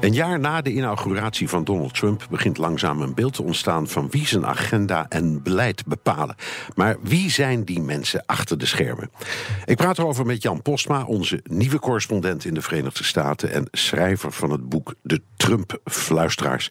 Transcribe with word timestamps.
Een 0.00 0.12
jaar 0.12 0.40
na 0.40 0.60
de 0.60 0.72
inauguratie 0.72 1.48
van 1.48 1.64
Donald 1.64 1.94
Trump 1.94 2.26
begint 2.30 2.58
langzaam 2.58 3.00
een 3.00 3.14
beeld 3.14 3.34
te 3.34 3.42
ontstaan 3.42 3.88
van 3.88 4.10
wie 4.10 4.26
zijn 4.26 4.46
agenda 4.46 5.06
en 5.08 5.42
beleid 5.42 5.86
bepalen. 5.86 6.36
Maar 6.74 6.96
wie 7.02 7.30
zijn 7.30 7.64
die 7.64 7.80
mensen 7.80 8.22
achter 8.26 8.58
de 8.58 8.66
schermen? 8.66 9.10
Ik 9.64 9.76
praat 9.76 9.98
erover 9.98 10.26
met 10.26 10.42
Jan 10.42 10.62
Postma, 10.62 11.04
onze 11.04 11.40
nieuwe 11.42 11.78
correspondent 11.78 12.44
in 12.44 12.54
de 12.54 12.62
Verenigde 12.62 13.04
Staten 13.04 13.52
en 13.52 13.68
schrijver 13.70 14.32
van 14.32 14.50
het 14.50 14.68
boek 14.68 14.94
De 15.02 15.20
Trump-fluisteraars. 15.36 16.70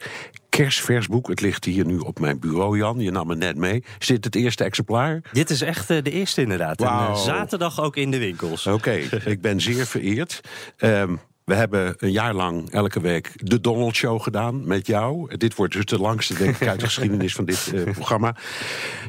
Kerstvers 0.50 1.08
boek. 1.08 1.28
Het 1.28 1.42
ligt 1.42 1.66
hier 1.66 1.86
nu 1.86 1.98
op 1.98 2.20
mijn 2.20 2.40
bureau, 2.40 2.78
Jan. 2.78 3.00
Je 3.00 3.12
nam 3.12 3.30
het 3.30 3.40
net 3.40 3.58
mee. 3.58 3.84
Is 4.00 4.08
dit 4.08 4.26
het 4.26 4.36
eerste 4.36 4.64
exemplaar? 4.64 5.22
Dit 5.32 5.50
is 5.50 5.62
echt 5.62 5.92
uh, 5.92 6.04
de 6.04 6.12
eerste 6.12 6.42
inderdaad. 6.42 6.82
En, 6.82 6.88
uh, 6.88 7.16
zaterdag 7.16 7.82
ook 7.82 7.96
in 7.96 8.12
de 8.12 8.18
winkels. 8.18 8.68
Oké, 8.68 8.92
ik 9.26 9.42
ben 9.42 9.62
zeer 9.62 9.86
vereerd. 9.86 10.42
Um, 10.78 11.20
we 11.50 11.56
hebben 11.56 11.96
een 11.98 12.12
jaar 12.12 12.34
lang 12.34 12.70
elke 12.72 13.02
week 13.02 13.32
de 13.36 13.62
Donald 13.62 13.96
Show 13.96 14.22
gedaan 14.22 14.68
met 14.68 14.88
jou. 14.88 15.38
Dit 15.38 15.56
wordt 15.56 15.74
dus 15.74 15.86
de 15.86 16.00
langste, 16.00 16.34
denk 16.34 16.58
ik, 16.60 16.68
uit 16.68 16.80
de 16.80 16.86
geschiedenis 16.86 17.34
van 17.34 17.46
dit 17.46 17.72
uh, 17.74 17.84
programma. 17.84 18.36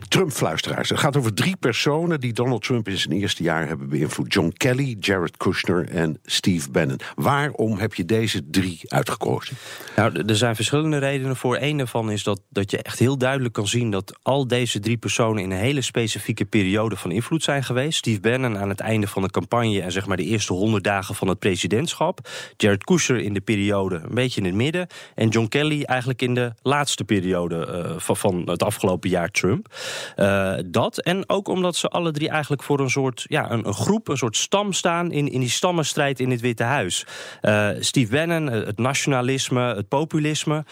Trump-fluisteraars. 0.08 0.88
Het 0.88 0.98
gaat 0.98 1.16
over 1.16 1.34
drie 1.34 1.56
personen 1.56 2.20
die 2.20 2.32
Donald 2.32 2.62
Trump 2.62 2.88
in 2.88 2.98
zijn 2.98 3.14
eerste 3.14 3.42
jaar 3.42 3.66
hebben 3.66 3.88
beïnvloed: 3.88 4.32
John 4.32 4.52
Kelly, 4.56 4.96
Jared 5.00 5.36
Kushner 5.36 5.88
en 5.88 6.18
Steve 6.24 6.70
Bannon. 6.70 7.00
Waarom 7.14 7.78
heb 7.78 7.94
je 7.94 8.04
deze 8.04 8.50
drie 8.50 8.80
uitgekozen? 8.88 9.56
Nou, 9.96 10.22
er 10.26 10.36
zijn 10.36 10.54
verschillende 10.56 10.98
redenen 10.98 11.36
voor. 11.36 11.56
Eén 11.60 11.76
daarvan 11.76 12.10
is 12.10 12.22
dat, 12.22 12.40
dat 12.48 12.70
je 12.70 12.82
echt 12.82 12.98
heel 12.98 13.18
duidelijk 13.18 13.54
kan 13.54 13.68
zien 13.68 13.90
dat 13.90 14.18
al 14.22 14.46
deze 14.46 14.80
drie 14.80 14.96
personen 14.96 15.42
in 15.42 15.50
een 15.50 15.58
hele 15.58 15.82
specifieke 15.82 16.44
periode 16.44 16.96
van 16.96 17.10
invloed 17.10 17.42
zijn 17.42 17.64
geweest. 17.64 17.98
Steve 17.98 18.20
Bannon 18.20 18.58
aan 18.58 18.68
het 18.68 18.80
einde 18.80 19.06
van 19.06 19.22
de 19.22 19.30
campagne 19.30 19.82
en 19.82 19.92
zeg 19.92 20.06
maar 20.06 20.16
de 20.16 20.24
eerste 20.24 20.52
honderd 20.52 20.84
dagen 20.84 21.14
van 21.14 21.28
het 21.28 21.38
presidentschap. 21.38 22.28
Jared 22.56 22.84
Kushner 22.84 23.18
in 23.18 23.34
de 23.34 23.40
periode 23.40 23.94
een 23.94 24.14
beetje 24.14 24.40
in 24.40 24.46
het 24.46 24.54
midden. 24.54 24.86
En 25.14 25.28
John 25.28 25.48
Kelly 25.48 25.82
eigenlijk 25.82 26.22
in 26.22 26.34
de 26.34 26.52
laatste 26.62 27.04
periode 27.04 27.84
uh, 27.86 27.98
van, 27.98 28.16
van, 28.16 28.42
het 28.50 28.62
afgelopen 28.62 29.10
jaar 29.10 29.30
Trump. 29.30 29.74
Uh, 30.16 30.54
dat 30.66 30.98
en 30.98 31.28
ook 31.28 31.48
omdat 31.48 31.76
ze 31.76 31.88
alle 31.88 32.10
drie 32.10 32.28
eigenlijk 32.28 32.62
voor 32.62 32.80
een 32.80 32.90
soort 32.90 33.24
ja, 33.28 33.50
een, 33.50 33.72
groep, 33.72 34.08
een 34.08 34.16
soort 34.16 34.36
stam 34.36 34.72
staan 34.72 35.12
in, 35.12 35.28
in 35.28 35.40
die 35.40 35.50
stammenstrijd 35.50 36.20
in 36.20 36.30
het 36.30 36.40
Witte 36.40 36.62
Huis. 36.62 37.06
Uh, 37.42 37.68
Steve 37.80 38.12
Bannon, 38.12 38.46
het 38.46 38.78
nationalisme, 38.78 39.74
het 39.74 39.88
populisme. 39.88 40.64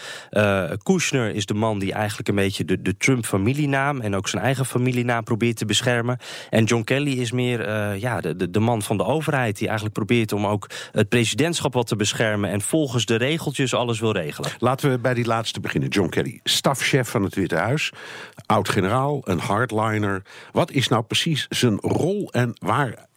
Kushner 0.83 1.35
is 1.35 1.47
de 1.47 1.55
man 1.55 1.79
die 1.79 1.93
eigenlijk 1.93 2.29
een 2.29 2.35
beetje 2.35 2.65
de, 2.65 2.83
de 2.83 2.97
Trump-familienaam 2.97 4.01
en 4.01 4.17
ook 4.17 4.29
zijn 4.29 4.43
eigen 4.43 4.67
familienaam 4.67 5.25
probeert 5.25 5.57
te 5.57 5.65
beschermen. 5.65 6.19
En 6.51 6.65
John 6.65 6.85
Kelly 6.85 7.21
is 7.21 7.33
meer 7.33 7.97
ja, 7.97 8.21
de, 8.21 8.37
de, 8.37 8.51
de 8.51 8.61
man 8.61 8.83
van 8.83 8.97
de 8.97 9.05
overheid 9.05 9.59
die 9.59 9.67
eigenlijk 9.67 9.97
probeert 9.97 10.33
om 10.33 10.47
ook 10.47 10.71
het 10.93 11.09
presidentschap 11.49 11.73
wat 11.73 11.87
te 11.87 11.97
beschermen 11.97 12.51
en 12.51 12.61
volgens 12.61 13.05
de 13.05 13.17
regeltjes 13.17 13.75
alles 13.75 14.01
wil 14.01 14.13
regelen. 14.13 14.51
Laten 14.59 14.91
we 14.91 14.99
bij 14.99 15.15
die 15.15 15.25
laatste 15.25 15.61
beginnen. 15.61 15.89
John 15.89 16.09
Kelly, 16.09 16.41
stafchef 16.45 17.09
van 17.09 17.23
het 17.23 17.35
Witte 17.35 17.57
Huis, 17.57 17.93
oud-generaal, 18.47 19.21
een 19.25 19.39
hardliner. 19.39 20.23
Wat 20.53 20.71
is 20.71 20.89
nou 20.89 21.03
precies 21.03 21.47
zijn 21.49 21.77
rol 21.77 22.33
en 22.33 22.57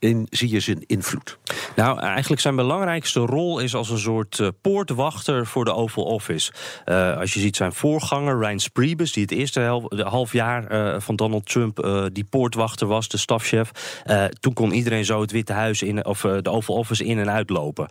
waarin 0.01 0.27
zie 0.29 0.49
je 0.49 0.59
zijn 0.59 0.83
invloed? 0.85 1.37
Nou, 1.75 1.99
eigenlijk 1.99 2.41
zijn 2.41 2.55
belangrijkste 2.55 3.19
rol 3.19 3.59
is 3.59 3.75
als 3.75 3.89
een 3.89 3.97
soort 3.97 4.39
uh, 4.39 4.47
poortwachter 4.61 5.47
voor 5.47 5.65
de 5.65 5.73
Oval 5.73 6.03
Office. 6.03 6.51
Uh, 6.85 7.17
als 7.17 7.33
je 7.33 7.39
ziet 7.39 7.55
zijn 7.55 7.73
voorganger, 7.73 8.39
Ryan 8.39 8.59
Priebus, 8.73 9.13
die 9.13 9.23
het 9.23 9.31
eerste 9.31 9.87
half 10.03 10.33
jaar 10.33 10.71
uh, 10.71 10.99
van 10.99 11.15
Donald 11.15 11.45
Trump 11.45 12.09
die 12.13 12.23
poortwachter 12.23 12.87
was, 12.87 13.07
de 13.07 13.17
stafchef. 13.17 13.71
toen 14.39 14.53
kon 14.53 14.71
iedereen 14.71 15.05
zo 15.05 15.21
het 15.21 15.31
Witte 15.31 15.53
Huis 15.53 15.81
in, 15.81 16.05
of 16.05 16.21
de 16.21 16.49
Oval 16.49 16.75
Office 16.75 17.05
in 17.05 17.19
en 17.19 17.31
uitlopen. 17.31 17.87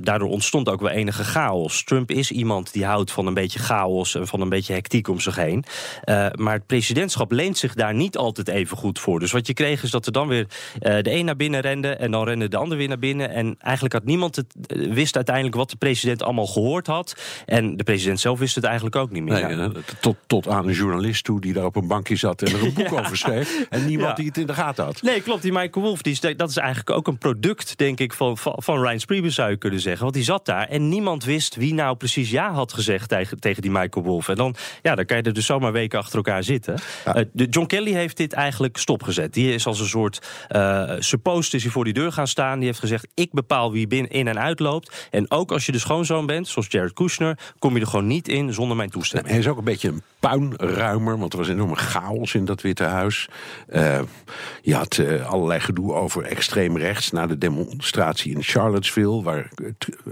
Daardoor 0.00 0.28
ontstond 0.28 0.68
ook 0.68 0.80
wel 0.80 0.90
enige 0.90 1.24
chaos. 1.24 1.84
Trump 1.84 2.10
is 2.10 2.30
iemand 2.30 2.72
die 2.72 2.84
houdt 2.84 3.12
van 3.12 3.26
een 3.26 3.34
beetje 3.34 3.58
chaos 3.58 4.14
en 4.14 4.26
van 4.26 4.40
een 4.40 4.48
beetje 4.48 4.72
hectiek 4.72 5.08
om 5.08 5.20
zich 5.20 5.36
heen. 5.36 5.64
Maar 6.34 6.54
het 6.54 6.66
presidentschap 6.66 7.32
leent 7.32 7.58
zich 7.58 7.74
daar 7.74 7.94
niet 7.94 8.16
altijd 8.16 8.48
even 8.48 8.76
goed 8.76 8.98
voor. 8.98 9.20
Dus 9.20 9.32
wat 9.32 9.46
je 9.46 9.54
kreeg 9.54 9.82
is 9.82 9.90
dat 9.90 10.06
er 10.06 10.12
dan 10.12 10.28
weer 10.28 10.46
de 10.78 11.10
een 11.24 11.30
naar 11.30 11.36
binnen 11.36 11.60
rende 11.60 11.88
en 11.88 12.10
dan 12.10 12.24
rende 12.24 12.48
de 12.48 12.56
ander 12.56 12.78
weer 12.78 12.88
naar 12.88 12.98
binnen. 12.98 13.30
En 13.30 13.56
eigenlijk 13.58 13.94
had 13.94 14.04
niemand 14.04 14.36
het 14.36 14.54
wist 14.94 15.16
uiteindelijk 15.16 15.56
wat 15.56 15.70
de 15.70 15.76
president 15.76 16.22
allemaal 16.22 16.46
gehoord 16.46 16.86
had. 16.86 17.16
En 17.46 17.76
de 17.76 17.84
president 17.84 18.20
zelf 18.20 18.38
wist 18.38 18.54
het 18.54 18.64
eigenlijk 18.64 18.96
ook 18.96 19.10
niet 19.10 19.22
meer. 19.22 19.56
Nee, 19.56 19.68
tot, 20.00 20.16
tot 20.26 20.48
aan 20.48 20.68
een 20.68 20.74
journalist 20.74 21.24
toe 21.24 21.40
die 21.40 21.52
daar 21.52 21.64
op 21.64 21.76
een 21.76 21.88
bankje 21.88 22.16
zat 22.16 22.42
en 22.42 22.52
er 22.52 22.64
een 22.64 22.74
boek 22.74 22.88
ja. 22.90 23.00
over 23.00 23.16
schreef. 23.16 23.66
En 23.70 23.86
niemand 23.86 24.08
ja. 24.08 24.14
die 24.14 24.26
het 24.26 24.36
in 24.36 24.46
de 24.46 24.54
gaten 24.54 24.84
had. 24.84 25.02
Nee, 25.02 25.20
klopt. 25.20 25.42
Die 25.42 25.52
Michael 25.52 25.84
Wolff, 25.84 26.02
die 26.02 26.12
is, 26.12 26.20
dat 26.36 26.50
is 26.50 26.56
eigenlijk 26.56 26.90
ook 26.90 27.06
een 27.06 27.18
product, 27.18 27.78
denk 27.78 28.00
ik, 28.00 28.12
van, 28.12 28.38
van, 28.38 28.54
van 28.56 28.80
Ryan 28.82 29.30
zou 29.30 29.50
je 29.50 29.56
kunnen 29.56 29.80
zeggen. 29.80 30.02
Want 30.02 30.14
die 30.14 30.24
zat 30.24 30.46
daar 30.46 30.68
en 30.68 30.88
niemand 30.88 31.24
wist 31.24 31.54
wie 31.56 31.74
nou 31.74 31.96
precies 31.96 32.30
ja 32.30 32.52
had 32.52 32.72
gezegd 32.72 33.08
tegen, 33.08 33.40
tegen 33.40 33.62
die 33.62 33.70
Michael 33.70 34.04
Wolff. 34.04 34.28
En 34.28 34.34
dan, 34.34 34.54
ja, 34.82 34.94
dan 34.94 35.04
kan 35.04 35.16
je 35.16 35.22
er 35.22 35.32
dus 35.32 35.46
zomaar 35.46 35.72
weken 35.72 35.98
achter 35.98 36.16
elkaar 36.16 36.42
zitten. 36.42 36.74
Uh, 37.06 37.14
de 37.32 37.46
John 37.46 37.66
Kelly 37.66 37.92
heeft 37.92 38.16
dit 38.16 38.32
eigenlijk 38.32 38.76
stopgezet. 38.76 39.32
Die 39.34 39.54
is 39.54 39.66
als 39.66 39.80
een 39.80 39.86
soort 39.86 40.26
uh, 40.50 40.92
supposed 41.14 41.54
is 41.54 41.62
hij 41.62 41.72
voor 41.72 41.84
die 41.84 41.92
deur 41.92 42.12
gaan 42.12 42.28
staan. 42.28 42.58
Die 42.58 42.66
heeft 42.66 42.78
gezegd, 42.78 43.08
ik 43.14 43.32
bepaal 43.32 43.72
wie 43.72 43.86
binnen 43.86 44.10
in 44.10 44.28
en 44.28 44.38
uitloopt. 44.38 45.08
En 45.10 45.30
ook 45.30 45.52
als 45.52 45.66
je 45.66 45.72
de 45.72 45.78
schoonzoon 45.78 46.26
bent, 46.26 46.48
zoals 46.48 46.68
Jared 46.70 46.92
Kushner, 46.92 47.38
kom 47.58 47.74
je 47.74 47.80
er 47.80 47.86
gewoon 47.86 48.06
niet 48.06 48.28
in 48.28 48.52
zonder 48.52 48.76
mijn 48.76 48.90
toestemming. 48.90 49.28
Nee, 49.28 49.40
hij 49.40 49.44
is 49.44 49.52
ook 49.52 49.58
een 49.58 49.72
beetje 49.72 49.88
een 49.88 50.02
puinruimer, 50.28 51.18
want 51.18 51.32
er 51.32 51.38
was 51.38 51.48
enorme 51.48 51.76
chaos 51.76 52.34
in 52.34 52.44
dat 52.44 52.62
Witte 52.62 52.84
Huis. 52.84 53.28
Uh, 53.68 54.00
je 54.62 54.74
had 54.74 55.02
allerlei 55.26 55.60
gedoe 55.60 55.92
over 55.92 56.22
extreem 56.22 56.76
rechts 56.76 57.10
na 57.10 57.26
de 57.26 57.38
demonstratie 57.38 58.34
in 58.34 58.42
Charlottesville, 58.42 59.22
waar 59.22 59.50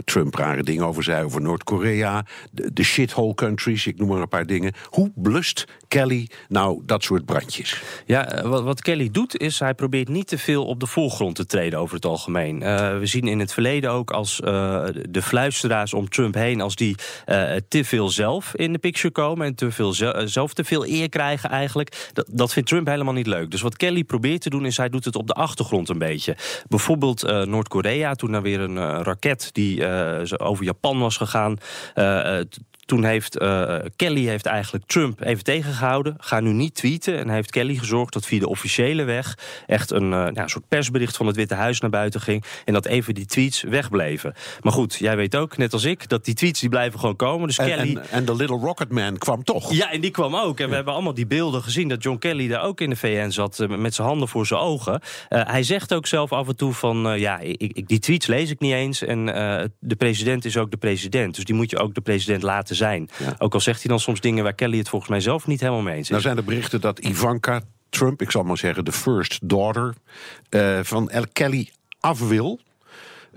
Trump 0.04 0.34
rare 0.34 0.62
dingen 0.62 0.84
over 0.84 1.02
zei, 1.02 1.24
over 1.24 1.40
Noord-Korea, 1.40 2.24
de, 2.50 2.82
shithole 2.82 3.34
countries, 3.34 3.86
ik 3.86 3.98
noem 3.98 4.08
maar 4.08 4.20
een 4.20 4.28
paar 4.28 4.46
dingen. 4.46 4.72
Hoe 4.88 5.12
blust 5.14 5.64
Kelly 5.88 6.28
nou 6.48 6.82
dat 6.86 7.02
soort 7.02 7.24
brandjes? 7.24 7.82
Ja, 8.06 8.48
wat, 8.48 8.62
wat 8.62 8.82
Kelly 8.82 9.08
doet 9.10 9.36
is, 9.36 9.58
hij 9.58 9.74
probeert 9.74 10.08
niet 10.08 10.26
te 10.26 10.38
veel 10.38 10.66
op 10.66 10.80
de 10.80 10.86
voorgrond 10.86 11.34
te 11.34 11.46
treden 11.46 11.78
over 11.78 11.94
het 11.94 12.04
algemeen. 12.04 12.58
We 12.98 13.06
zien 13.06 13.28
in 13.28 13.40
het 13.40 13.52
verleden 13.52 13.90
ook 13.90 14.10
als 14.10 14.36
de 14.36 15.22
fluisteraars 15.22 15.94
om 15.94 16.08
Trump 16.08 16.34
heen, 16.34 16.60
als 16.60 16.76
die 16.76 16.96
te 17.68 17.84
veel 17.84 18.08
zelf 18.08 18.54
in 18.54 18.72
de 18.72 18.78
picture 18.78 19.12
komen 19.12 19.46
en 19.46 19.54
te 19.54 19.70
veel 19.70 19.92
zelf 19.92 20.00
te 20.52 20.64
veel 20.64 20.86
eer 20.86 21.08
krijgen 21.08 21.50
eigenlijk. 21.50 22.10
Dat, 22.12 22.26
dat 22.30 22.52
vindt 22.52 22.68
Trump 22.68 22.86
helemaal 22.86 23.14
niet 23.14 23.26
leuk. 23.26 23.50
Dus 23.50 23.60
wat 23.60 23.76
Kelly 23.76 24.04
probeert 24.04 24.40
te 24.40 24.50
doen 24.50 24.66
is, 24.66 24.76
hij 24.76 24.88
doet 24.88 25.04
het 25.04 25.16
op 25.16 25.26
de 25.26 25.32
achtergrond 25.32 25.88
een 25.88 25.98
beetje. 25.98 26.36
Bijvoorbeeld 26.68 27.22
Noord-Korea, 27.22 28.14
toen 28.14 28.34
er 28.34 28.42
weer 28.42 28.60
een 28.60 29.02
raket 29.02 29.48
die 29.52 29.86
over 30.38 30.64
Japan 30.64 30.98
was 30.98 31.16
gegaan. 31.16 31.58
Toen 32.84 33.04
heeft 33.04 33.40
uh, 33.40 33.76
Kelly 33.96 34.26
heeft 34.26 34.46
eigenlijk 34.46 34.84
Trump 34.86 35.20
even 35.20 35.44
tegengehouden. 35.44 36.14
Ga 36.18 36.40
nu 36.40 36.52
niet 36.52 36.74
tweeten. 36.74 37.18
En 37.18 37.28
heeft 37.28 37.50
Kelly 37.50 37.74
gezorgd 37.76 38.12
dat 38.12 38.26
via 38.26 38.38
de 38.38 38.48
officiële 38.48 39.04
weg 39.04 39.38
echt 39.66 39.90
een 39.90 40.12
uh, 40.12 40.26
ja, 40.32 40.48
soort 40.48 40.68
persbericht 40.68 41.16
van 41.16 41.26
het 41.26 41.36
Witte 41.36 41.54
Huis 41.54 41.80
naar 41.80 41.90
buiten 41.90 42.20
ging. 42.20 42.44
En 42.64 42.72
dat 42.72 42.86
even 42.86 43.14
die 43.14 43.26
tweets 43.26 43.62
wegbleven. 43.62 44.34
Maar 44.60 44.72
goed, 44.72 44.94
jij 44.94 45.16
weet 45.16 45.36
ook, 45.36 45.56
net 45.56 45.72
als 45.72 45.84
ik, 45.84 46.08
dat 46.08 46.24
die 46.24 46.34
tweets 46.34 46.60
die 46.60 46.68
blijven 46.68 47.00
gewoon 47.00 47.16
komen. 47.16 47.46
Dus 47.46 47.58
en, 47.58 47.66
Kelly. 47.66 47.98
En, 48.10 48.24
de 48.24 48.34
Little 48.34 48.58
Rocket 48.58 48.90
Man 48.90 49.18
kwam 49.18 49.44
toch? 49.44 49.72
Ja, 49.72 49.92
en 49.92 50.00
die 50.00 50.10
kwam 50.10 50.36
ook. 50.36 50.58
En 50.58 50.64
ja. 50.64 50.68
we 50.68 50.74
hebben 50.74 50.94
allemaal 50.94 51.14
die 51.14 51.26
beelden 51.26 51.62
gezien 51.62 51.88
dat 51.88 52.02
John 52.02 52.18
Kelly 52.18 52.48
daar 52.48 52.62
ook 52.62 52.80
in 52.80 52.90
de 52.90 52.96
VN 52.96 53.30
zat 53.30 53.58
uh, 53.58 53.68
met 53.68 53.94
zijn 53.94 54.08
handen 54.08 54.28
voor 54.28 54.46
zijn 54.46 54.60
ogen. 54.60 55.00
hij 55.28 55.62
zegt 55.62 55.94
ook 55.94 56.06
zelf 56.06 56.32
af 56.32 56.48
en 56.48 56.56
toe 56.56 56.72
van 56.72 57.18
ja, 57.18 57.38
ik, 57.38 57.72
ik, 57.72 57.88
die 57.88 57.98
tweets 57.98 58.26
lees 58.26 58.50
ik 58.50 58.60
niet 58.60 58.72
eens. 58.72 59.02
En 59.02 59.24
de 59.78 59.96
president 59.96 60.44
is 60.44 60.56
ook 60.56 60.70
de 60.70 60.76
president. 60.76 61.34
Dus 61.34 61.44
die 61.44 61.54
moet 61.54 61.70
je 61.70 61.78
ook 61.78 61.94
de 61.94 62.00
president 62.00 62.42
laten 62.42 62.71
zijn. 62.74 63.08
Ja. 63.18 63.34
Ook 63.38 63.54
al 63.54 63.60
zegt 63.60 63.80
hij 63.80 63.90
dan 63.90 64.00
soms 64.00 64.20
dingen 64.20 64.44
waar 64.44 64.52
Kelly 64.52 64.78
het 64.78 64.88
volgens 64.88 65.10
mij 65.10 65.20
zelf 65.20 65.46
niet 65.46 65.60
helemaal 65.60 65.82
mee 65.82 65.94
eens 65.94 66.02
is. 66.02 66.08
Nou 66.08 66.22
zijn 66.22 66.36
er 66.36 66.44
berichten 66.44 66.80
dat 66.80 66.98
Ivanka 66.98 67.62
Trump, 67.88 68.22
ik 68.22 68.30
zal 68.30 68.42
maar 68.42 68.58
zeggen 68.58 68.84
de 68.84 68.92
first 68.92 69.48
daughter, 69.48 69.94
uh, 70.50 70.78
van 70.82 71.10
El 71.10 71.24
Kelly 71.32 71.70
af 72.00 72.28
wil. 72.28 72.60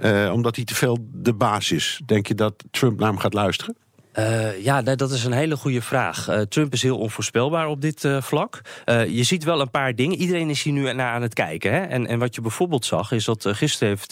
Uh, 0.01 0.31
omdat 0.33 0.55
hij 0.55 0.65
te 0.65 0.75
veel 0.75 0.97
de 1.11 1.33
baas 1.33 1.71
is. 1.71 2.01
Denk 2.05 2.27
je 2.27 2.35
dat 2.35 2.63
Trump 2.71 2.99
naar 2.99 3.09
hem 3.09 3.17
gaat 3.17 3.33
luisteren? 3.33 3.75
Uh, 4.19 4.63
ja, 4.63 4.81
dat 4.81 5.11
is 5.11 5.23
een 5.23 5.31
hele 5.31 5.55
goede 5.55 5.81
vraag. 5.81 6.29
Uh, 6.29 6.39
Trump 6.39 6.73
is 6.73 6.81
heel 6.81 6.97
onvoorspelbaar 6.97 7.67
op 7.67 7.81
dit 7.81 8.03
uh, 8.03 8.21
vlak. 8.21 8.61
je 8.85 9.23
ziet 9.23 9.43
wel 9.43 9.61
een 9.61 9.71
paar 9.71 9.95
dingen. 9.95 10.17
Iedereen 10.17 10.49
is 10.49 10.63
hier 10.63 10.73
nu 10.73 10.93
naar 10.93 11.13
aan 11.13 11.21
het 11.21 11.33
kijken. 11.33 11.71
Hè? 11.71 11.79
En, 11.79 12.07
en 12.07 12.19
wat 12.19 12.35
je 12.35 12.41
bijvoorbeeld 12.41 12.85
zag, 12.85 13.11
is 13.11 13.25
dat 13.25 13.47
gisteren 13.47 13.87
heeft 13.87 14.09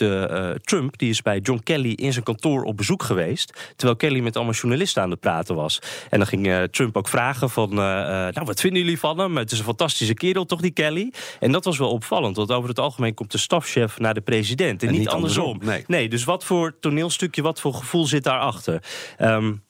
Trump... 0.66 0.98
die 0.98 1.10
is 1.10 1.22
bij 1.22 1.40
John 1.40 1.60
Kelly 1.64 1.92
in 1.92 2.12
zijn 2.12 2.24
kantoor 2.24 2.64
op 2.64 2.78
bezoek 2.78 3.04
geweest... 3.04 3.74
terwijl 3.76 3.98
Kelly 3.98 4.20
met 4.20 4.36
allemaal 4.36 4.54
journalisten 4.54 5.02
aan 5.02 5.10
het 5.10 5.20
praten 5.20 5.56
was. 5.56 5.80
En 6.10 6.18
dan 6.18 6.28
ging 6.28 6.68
Trump 6.72 6.98
ook 6.98 7.08
vragen 7.08 7.50
van... 7.50 7.74
nou, 7.74 8.46
wat 8.46 8.60
vinden 8.60 8.82
jullie 8.82 9.00
van 9.00 9.20
hem? 9.20 9.38
Het 9.38 9.52
is 9.52 9.58
een 9.58 9.66
fantastische 9.66 10.14
kerel, 10.14 10.46
toch, 10.46 10.62
die 10.62 10.72
Kelly? 10.72 11.14
En 11.40 11.52
dat 11.52 11.66
was 11.66 11.78
wel 11.78 11.90
opvallend, 11.90 12.36
want 12.36 12.52
over 12.52 12.70
het 12.70 12.80
algemeen 12.80 13.14
komt 13.14 13.32
de 13.32 13.38
stafchef 13.38 14.00
naar 14.00 14.14
de 14.14 14.22
president... 14.22 14.84
en, 14.84 14.92
niet, 14.92 15.08
andersom. 15.08 15.60
Nee. 15.62 15.84
nee. 15.88 16.10
dus 16.10 16.24
wat 16.24 16.44
voor 16.44 16.76
toneelstukje, 16.80 17.42
wat 17.42 17.60
voor 17.60 17.74
gevoel 17.74 18.06
zit 18.06 18.24
daarachter? 18.24 18.84
Um, 19.20 19.64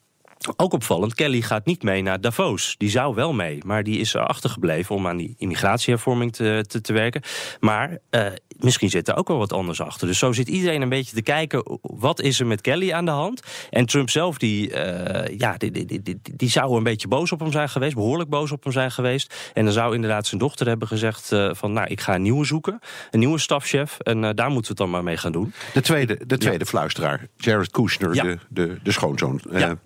ook 0.56 0.72
opvallend, 0.72 1.14
Kelly 1.14 1.40
gaat 1.40 1.66
niet 1.66 1.82
mee 1.82 2.02
naar 2.02 2.20
Davos. 2.20 2.74
Die 2.78 2.90
zou 2.90 3.14
wel 3.14 3.32
mee, 3.32 3.58
maar 3.66 3.82
die 3.82 3.98
is 3.98 4.14
er 4.14 4.26
achtergebleven 4.26 4.94
om 4.94 5.06
aan 5.06 5.16
die 5.16 5.34
immigratiehervorming 5.38 6.32
te, 6.32 6.64
te, 6.68 6.80
te 6.80 6.92
werken. 6.92 7.22
Maar 7.60 7.98
uh, 8.10 8.26
misschien 8.58 8.90
zit 8.90 9.08
er 9.08 9.16
ook 9.16 9.28
wel 9.28 9.38
wat 9.38 9.52
anders 9.52 9.80
achter. 9.80 10.06
Dus 10.06 10.18
zo 10.18 10.32
zit 10.32 10.48
iedereen 10.48 10.82
een 10.82 10.88
beetje 10.88 11.14
te 11.14 11.22
kijken, 11.22 11.78
wat 11.82 12.20
is 12.20 12.40
er 12.40 12.46
met 12.46 12.60
Kelly 12.60 12.92
aan 12.92 13.04
de 13.04 13.10
hand? 13.10 13.42
En 13.70 13.86
Trump 13.86 14.10
zelf, 14.10 14.38
die, 14.38 14.70
uh, 14.70 15.38
ja, 15.38 15.56
die, 15.56 15.70
die, 15.70 16.02
die, 16.02 16.20
die, 16.22 16.50
zou 16.50 16.76
een 16.76 16.82
beetje 16.82 17.08
boos 17.08 17.32
op 17.32 17.40
hem 17.40 17.52
zijn 17.52 17.68
geweest, 17.68 17.94
behoorlijk 17.94 18.30
boos 18.30 18.52
op 18.52 18.64
hem 18.64 18.72
zijn 18.72 18.90
geweest. 18.90 19.50
En 19.54 19.64
dan 19.64 19.72
zou 19.72 19.94
inderdaad 19.94 20.26
zijn 20.26 20.40
dochter 20.40 20.66
hebben 20.66 20.88
gezegd 20.88 21.32
uh, 21.32 21.50
van, 21.52 21.72
nou, 21.72 21.86
ik 21.88 22.00
ga 22.00 22.14
een 22.14 22.22
nieuwe 22.22 22.44
zoeken. 22.44 22.78
Een 23.10 23.18
nieuwe 23.18 23.38
stafchef, 23.38 23.98
en 23.98 24.20
daar 24.20 24.50
moeten 24.50 24.62
we 24.62 24.68
het 24.68 24.76
dan 24.76 24.90
maar 24.90 25.02
mee 25.02 25.16
gaan 25.16 25.32
doen. 25.32 25.52
De 25.72 25.80
tweede, 25.80 26.20
de 26.26 26.38
tweede 26.38 26.66
fluisteraar, 26.66 27.26
Jared 27.36 27.70
Kushner, 27.70 28.14
ja. 28.14 28.22
de, 28.22 28.38
de, 28.48 28.78
de 28.82 28.92
schoonzoon. 28.92 29.40
Ja 29.52 29.78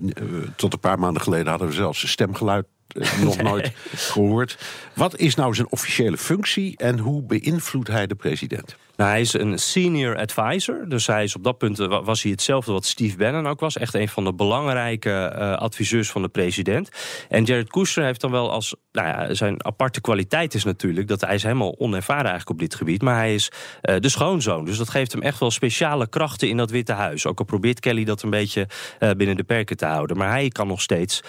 tot 0.57 0.73
een 0.73 0.79
paar 0.79 0.99
maanden 0.99 1.23
geleden 1.23 1.47
hadden 1.47 1.69
we 1.69 1.75
zelfs 1.75 2.03
een 2.03 2.09
stemgeluid 2.09 2.67
eh, 2.89 3.23
nog 3.23 3.43
nooit 3.51 3.73
gehoord. 3.95 4.59
Wat 4.95 5.17
is 5.17 5.35
nou 5.35 5.55
zijn 5.55 5.71
officiële 5.71 6.17
functie 6.17 6.77
en 6.77 6.99
hoe 6.99 7.23
beïnvloedt 7.23 7.89
hij 7.89 8.07
de 8.07 8.15
president? 8.15 8.77
Nou, 8.99 9.11
hij 9.11 9.21
is 9.21 9.33
een 9.33 9.59
senior 9.59 10.17
advisor. 10.17 10.89
Dus 10.89 11.07
hij 11.07 11.25
is 11.25 11.37
op 11.37 11.45
dat 11.45 11.59
punt 11.59 11.79
eh, 11.79 12.05
was 12.05 12.23
hij 12.23 12.31
hetzelfde 12.31 12.73
wat 12.73 12.85
Steve 12.85 13.17
Bannon 13.17 13.47
ook 13.47 13.61
was. 13.61 13.77
Echt 13.77 13.95
een 13.95 14.09
van 14.09 14.25
de 14.25 14.35
belangrijke 14.35 15.35
uh, 15.35 15.57
adviseurs 15.57 16.11
van 16.11 16.23
de 16.23 16.29
president. 16.29 16.89
En 17.29 17.45
Jared 17.45 17.71
Kushner 17.71 18.05
heeft 18.05 18.21
dan 18.21 18.31
wel 18.31 18.51
als. 18.51 18.75
Nou 18.93 19.09
ja, 19.09 19.35
zijn 19.35 19.65
aparte 19.65 20.01
kwaliteit 20.01 20.55
is 20.55 20.65
natuurlijk 20.65 21.09
dat 21.09 21.21
hij 21.21 21.35
is 21.35 21.43
helemaal 21.43 21.79
onervaren 21.79 22.31
eigenlijk 22.31 22.51
op 22.51 22.59
dit 22.59 22.75
gebied. 22.75 23.03
Maar 23.03 23.15
hij 23.15 23.35
is 23.35 23.51
uh, 23.83 23.97
de 23.99 24.09
schoonzoon. 24.09 24.65
Dus 24.65 24.79
dat 24.79 24.91
geeft 24.91 25.13
hem 25.13 25.23
echt 25.23 25.41
wel 25.41 25.51
speciale 25.51 26.09
krachten 26.09 26.49
in 26.49 26.57
dat 26.57 26.71
Witte 26.71 26.93
Huis. 26.93 27.27
Ook 27.27 27.39
al 27.39 27.45
probeert 27.45 27.81
Kelly 27.81 28.05
dat 28.05 28.23
een 28.23 28.31
beetje 28.31 28.67
binnen 28.99 29.37
de 29.37 29.45
perken 29.45 29.77
te 29.77 29.87
houden. 29.87 30.17
Maar 30.17 30.31
hij 30.31 30.49
kan 30.49 30.67
nog 30.67 30.81
steeds 30.81 31.21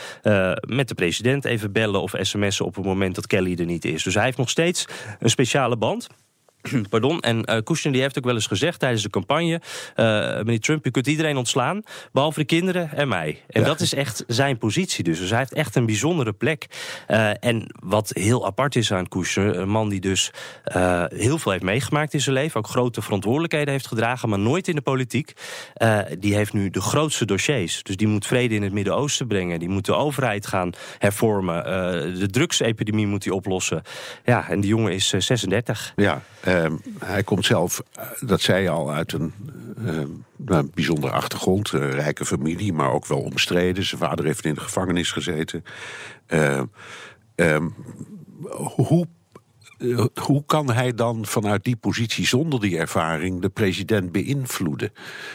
met 0.67 0.87
de 0.87 0.95
president 0.95 1.45
even 1.45 1.71
bellen 1.71 2.01
of 2.01 2.13
sms'en 2.21 2.65
op 2.65 2.75
het 2.75 2.85
moment 2.85 3.15
dat 3.15 3.27
Kelly 3.27 3.55
er 3.59 3.65
niet 3.65 3.85
is. 3.85 4.03
Dus 4.03 4.13
hij 4.13 4.23
heeft 4.23 4.37
nog 4.37 4.49
steeds 4.49 4.85
een 5.19 5.29
speciale 5.29 5.77
band. 5.77 6.07
Pardon. 6.89 7.19
En 7.19 7.51
uh, 7.51 7.57
Kushner 7.63 7.93
die 7.93 8.01
heeft 8.01 8.17
ook 8.17 8.23
wel 8.23 8.33
eens 8.33 8.47
gezegd 8.47 8.79
tijdens 8.79 9.03
de 9.03 9.09
campagne... 9.09 9.61
Uh, 9.95 10.05
meneer 10.37 10.59
Trump, 10.59 10.85
u 10.85 10.89
kunt 10.89 11.07
iedereen 11.07 11.37
ontslaan, 11.37 11.83
behalve 12.11 12.39
de 12.39 12.45
kinderen 12.45 12.91
en 12.91 13.07
mij. 13.07 13.43
En 13.49 13.63
dat 13.63 13.79
is 13.79 13.93
echt 13.93 14.23
zijn 14.27 14.57
positie 14.57 15.03
dus. 15.03 15.19
Dus 15.19 15.29
hij 15.29 15.39
heeft 15.39 15.53
echt 15.53 15.75
een 15.75 15.85
bijzondere 15.85 16.33
plek. 16.33 16.65
Uh, 17.07 17.43
en 17.43 17.65
wat 17.83 18.11
heel 18.13 18.45
apart 18.45 18.75
is 18.75 18.91
aan 18.93 19.07
Kushner... 19.07 19.57
een 19.57 19.69
man 19.69 19.89
die 19.89 19.99
dus 19.99 20.31
heel 21.07 21.37
veel 21.37 21.51
heeft 21.51 21.63
meegemaakt 21.63 22.13
in 22.13 22.21
zijn 22.21 22.35
leven... 22.35 22.59
ook 22.59 22.67
grote 22.67 23.01
verantwoordelijkheden 23.01 23.73
heeft 23.73 23.87
gedragen, 23.87 24.29
maar 24.29 24.39
nooit 24.39 24.67
in 24.67 24.75
de 24.75 24.81
politiek. 24.81 25.33
die 26.19 26.35
heeft 26.35 26.53
nu 26.53 26.69
de 26.69 26.81
grootste 26.81 27.25
dossiers. 27.25 27.83
Dus 27.83 27.95
die 27.95 28.07
moet 28.07 28.25
vrede 28.25 28.55
in 28.55 28.63
het 28.63 28.73
Midden-Oosten 28.73 29.27
brengen. 29.27 29.59
Die 29.59 29.69
moet 29.69 29.85
de 29.85 29.95
overheid 29.95 30.47
gaan 30.47 30.71
hervormen. 30.97 31.63
de 32.19 32.29
drugsepidemie 32.29 33.07
moet 33.07 33.23
hij 33.23 33.33
oplossen. 33.33 33.81
Ja, 34.25 34.49
en 34.49 34.59
die 34.59 34.69
jongen 34.69 34.93
is 34.93 35.09
36. 35.09 35.93
Ja, 35.95 36.21
Ehm, 36.63 36.75
hij 36.99 37.23
komt 37.23 37.45
zelf, 37.45 37.83
eh, 37.93 38.05
dat 38.19 38.41
zei 38.41 38.61
je 38.61 38.69
al, 38.69 38.91
uit 38.91 39.13
een 39.13 39.33
uh, 40.47 40.59
bijzondere 40.73 41.13
achtergrond. 41.13 41.73
Uh, 41.73 41.91
rijke 41.91 42.25
familie, 42.25 42.73
maar 42.73 42.91
ook 42.91 43.05
wel 43.05 43.19
omstreden. 43.19 43.85
Zijn 43.85 44.01
vader 44.01 44.25
heeft 44.25 44.45
in 44.45 44.53
de 44.53 44.59
gevangenis 44.59 45.11
gezeten. 45.11 45.63
Ehm, 46.25 46.65
hoe 48.75 49.01
eh, 49.01 49.18
hoe 50.21 50.43
kan 50.45 50.71
hij 50.71 50.93
dan 50.93 51.25
vanuit 51.25 51.63
die 51.63 51.75
positie 51.75 52.27
zonder 52.27 52.59
die 52.59 52.77
ervaring 52.77 53.41
de 53.41 53.49
president 53.49 54.11
beïnvloeden? 54.11 54.91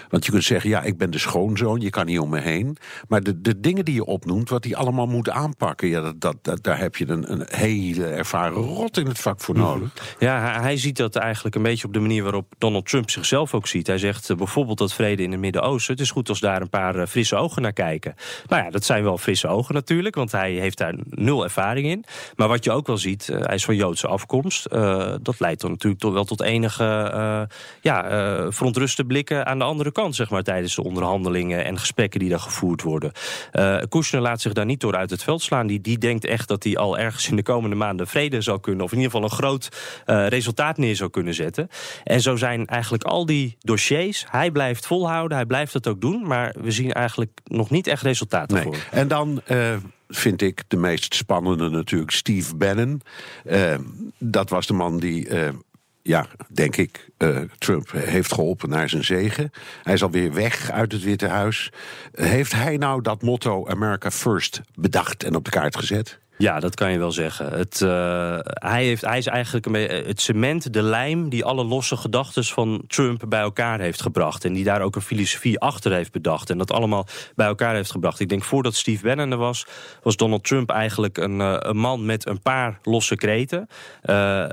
Want 0.08 0.24
je 0.24 0.30
kunt 0.30 0.44
zeggen, 0.44 0.70
ja, 0.70 0.82
ik 0.82 0.98
ben 0.98 1.10
de 1.10 1.18
schoonzoon, 1.18 1.80
je 1.80 1.90
kan 1.90 2.06
niet 2.06 2.18
om 2.18 2.28
me 2.28 2.40
heen. 2.40 2.76
Maar 3.08 3.22
de, 3.22 3.40
de 3.40 3.60
dingen 3.60 3.84
die 3.84 3.94
je 3.94 4.04
opnoemt, 4.04 4.48
wat 4.48 4.64
hij 4.64 4.76
allemaal 4.76 5.06
moet 5.06 5.30
aanpakken, 5.30 5.88
ja, 5.88 6.12
dat, 6.18 6.36
dat, 6.42 6.62
daar 6.62 6.78
heb 6.78 6.96
je 6.96 7.08
een, 7.08 7.32
een 7.32 7.46
hele 7.50 8.06
ervaren 8.06 8.62
rot 8.62 8.96
in 8.96 9.06
het 9.06 9.18
vak 9.18 9.40
voor 9.40 9.54
mhm. 9.54 9.64
nodig. 9.64 10.16
Ja, 10.18 10.60
hij 10.60 10.76
ziet 10.76 10.96
dat 10.96 11.16
eigenlijk 11.16 11.54
een 11.54 11.62
beetje 11.62 11.86
op 11.86 11.92
de 11.92 12.00
manier 12.00 12.22
waarop 12.22 12.54
Donald 12.58 12.86
Trump 12.86 13.10
zichzelf 13.10 13.54
ook 13.54 13.66
ziet. 13.66 13.86
Hij 13.86 13.98
zegt 13.98 14.30
uh, 14.30 14.36
bijvoorbeeld 14.36 14.78
dat 14.78 14.92
vrede 14.92 15.22
in 15.22 15.30
het 15.30 15.40
Midden-Oosten, 15.40 15.92
het 15.92 16.02
is 16.02 16.10
goed 16.10 16.28
als 16.28 16.40
daar 16.40 16.60
een 16.60 16.68
paar 16.68 16.96
uh, 16.96 17.06
frisse 17.06 17.36
ogen 17.36 17.62
naar 17.62 17.72
kijken. 17.72 18.14
Nou 18.48 18.64
ja, 18.64 18.70
dat 18.70 18.84
zijn 18.84 19.02
wel 19.02 19.18
frisse 19.18 19.48
ogen 19.48 19.74
natuurlijk, 19.74 20.14
want 20.14 20.32
hij 20.32 20.52
heeft 20.52 20.78
daar 20.78 20.94
nul 21.08 21.44
ervaring 21.44 21.86
in. 21.86 22.04
Maar 22.36 22.48
wat 22.48 22.64
je 22.64 22.70
ook 22.70 22.86
wel 22.86 22.98
ziet, 22.98 23.26
hij 23.26 23.54
is 23.54 23.64
van 23.64 23.76
Joodse 23.76 24.06
afkomst. 24.06 24.32
Uh, 24.34 25.14
dat 25.22 25.40
leidt 25.40 25.60
dan 25.60 25.70
natuurlijk 25.70 26.02
toch 26.02 26.12
wel 26.12 26.24
tot 26.24 26.42
enige 26.42 27.10
uh, 27.14 27.42
ja, 27.80 28.10
uh, 28.10 28.46
verontruste 28.48 29.04
blikken 29.04 29.46
aan 29.46 29.58
de 29.58 29.64
andere 29.64 29.92
kant, 29.92 30.14
zeg 30.14 30.30
maar, 30.30 30.42
tijdens 30.42 30.74
de 30.74 30.84
onderhandelingen 30.84 31.64
en 31.64 31.78
gesprekken 31.78 32.20
die 32.20 32.28
daar 32.28 32.40
gevoerd 32.40 32.82
worden. 32.82 33.12
Kushner 33.88 34.20
laat 34.20 34.40
zich 34.40 34.52
daar 34.52 34.64
niet 34.64 34.80
door 34.80 34.96
uit 34.96 35.10
het 35.10 35.22
veld 35.22 35.42
slaan. 35.42 35.66
Die, 35.66 35.80
die 35.80 35.98
denkt 35.98 36.24
echt 36.24 36.48
dat 36.48 36.62
hij 36.64 36.76
al 36.76 36.98
ergens 36.98 37.28
in 37.28 37.36
de 37.36 37.42
komende 37.42 37.76
maanden 37.76 38.06
vrede 38.06 38.40
zou 38.40 38.60
kunnen, 38.60 38.84
of 38.84 38.92
in 38.92 38.98
ieder 38.98 39.12
geval 39.12 39.28
een 39.28 39.36
groot 39.36 39.68
resultaat 40.28 40.76
neer 40.76 40.96
zou 40.96 41.10
kunnen 41.10 41.34
zetten. 41.34 41.68
En 42.04 42.20
zo 42.20 42.36
zijn 42.36 42.66
eigenlijk 42.66 43.04
al 43.04 43.26
die 43.26 43.56
dossiers, 43.60 44.24
hij 44.30 44.50
blijft 44.50 44.86
volhouden, 44.86 45.36
hij 45.36 45.46
blijft 45.46 45.72
het 45.72 45.86
ook 45.86 46.00
doen, 46.00 46.26
maar 46.26 46.54
we 46.60 46.70
zien 46.70 46.92
eigenlijk 46.92 47.40
nog 47.44 47.70
niet 47.70 47.86
echt 47.86 48.02
resultaten 48.02 48.56
nee. 48.56 48.64
voor. 48.64 48.76
En 48.90 49.08
dan 49.08 49.42
vind 50.08 50.42
ik 50.42 50.62
de 50.68 50.76
meest 50.76 51.14
spannende 51.14 51.68
natuurlijk 51.68 52.10
Steve 52.10 52.56
Bannon. 52.56 53.00
Uh, 53.44 53.74
dat 54.18 54.50
was 54.50 54.66
de 54.66 54.72
man 54.72 54.98
die. 54.98 55.28
Uh, 55.28 55.48
ja, 56.02 56.26
denk 56.52 56.76
ik, 56.76 57.10
uh, 57.18 57.40
Trump 57.58 57.90
heeft 57.92 58.32
geholpen 58.32 58.68
naar 58.68 58.88
zijn 58.88 59.04
zegen. 59.04 59.50
Hij 59.82 59.94
is 59.94 60.02
alweer 60.02 60.32
weg 60.32 60.70
uit 60.70 60.92
het 60.92 61.02
Witte 61.02 61.26
Huis. 61.26 61.72
heeft 62.12 62.52
hij 62.52 62.76
nou 62.76 63.02
dat 63.02 63.22
motto 63.22 63.66
America 63.66 64.10
First 64.10 64.60
bedacht 64.74 65.22
en 65.22 65.34
op 65.34 65.44
de 65.44 65.50
kaart 65.50 65.76
gezet? 65.76 66.18
Ja, 66.36 66.60
dat 66.60 66.74
kan 66.74 66.92
je 66.92 66.98
wel 66.98 67.12
zeggen. 67.12 67.52
Het, 67.52 67.80
uh, 67.80 68.38
hij, 68.42 68.84
heeft, 68.84 69.04
hij 69.04 69.18
is 69.18 69.26
eigenlijk 69.26 69.66
het 70.06 70.20
cement, 70.20 70.72
de 70.72 70.82
lijm 70.82 71.28
die 71.28 71.44
alle 71.44 71.64
losse 71.64 71.96
gedachten 71.96 72.44
van 72.44 72.84
Trump 72.86 73.24
bij 73.28 73.40
elkaar 73.40 73.80
heeft 73.80 74.02
gebracht. 74.02 74.44
En 74.44 74.52
die 74.52 74.64
daar 74.64 74.80
ook 74.80 74.96
een 74.96 75.02
filosofie 75.02 75.58
achter 75.58 75.92
heeft 75.92 76.12
bedacht. 76.12 76.50
En 76.50 76.58
dat 76.58 76.72
allemaal 76.72 77.06
bij 77.34 77.46
elkaar 77.46 77.74
heeft 77.74 77.90
gebracht. 77.90 78.20
Ik 78.20 78.28
denk 78.28 78.44
voordat 78.44 78.74
Steve 78.74 79.06
Bannon 79.06 79.30
er 79.30 79.36
was, 79.36 79.66
was 80.02 80.16
Donald 80.16 80.44
Trump 80.44 80.70
eigenlijk 80.70 81.18
een, 81.18 81.40
uh, 81.40 81.56
een 81.58 81.76
man 81.76 82.06
met 82.06 82.26
een 82.26 82.42
paar 82.42 82.78
losse 82.82 83.16
kreten. 83.16 83.68
Uh, 84.02 84.48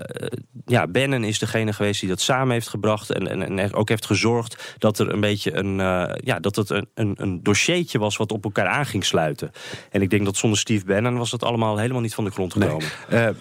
ja, 0.66 0.88
Bannon 0.88 1.24
is 1.24 1.40
degene 1.40 1.74
geweest 1.74 2.00
die 2.00 2.10
dat 2.10 2.22
samen 2.22 2.54
heeft 2.54 2.68
gebracht. 2.68 3.12
En, 3.12 3.28
en, 3.28 3.60
en 3.60 3.74
ook 3.74 3.90
heeft 3.90 4.06
gezorgd 4.06 4.76
dat 4.78 5.00
er 5.00 5.14
een 5.14 5.20
beetje 5.20 5.56
een, 5.56 5.76
ja, 6.24 6.40
dat 6.40 6.56
het 6.56 6.70
een, 6.70 6.90
een, 6.94 7.14
een 7.18 7.44
dossiertje 7.44 8.00
was 8.00 8.18
wat 8.18 8.32
op 8.32 8.44
elkaar 8.44 8.68
aan 8.68 8.86
ging 8.86 9.06
sluiten. 9.06 9.52
En 9.90 10.02
ik 10.02 10.10
denk 10.10 10.26
dat 10.26 10.38
zonder 10.38 10.60
Steve 10.60 10.86
Bannon 10.86 11.18
was 11.18 11.30
dat 11.30 11.44
allemaal 11.44 11.71
helemaal 11.78 12.02
niet 12.02 12.14
van 12.14 12.24
de 12.24 12.32
grond 12.32 12.54
gekomen. 12.54 12.88
Nee. 13.10 13.30
Uh, 13.30 13.36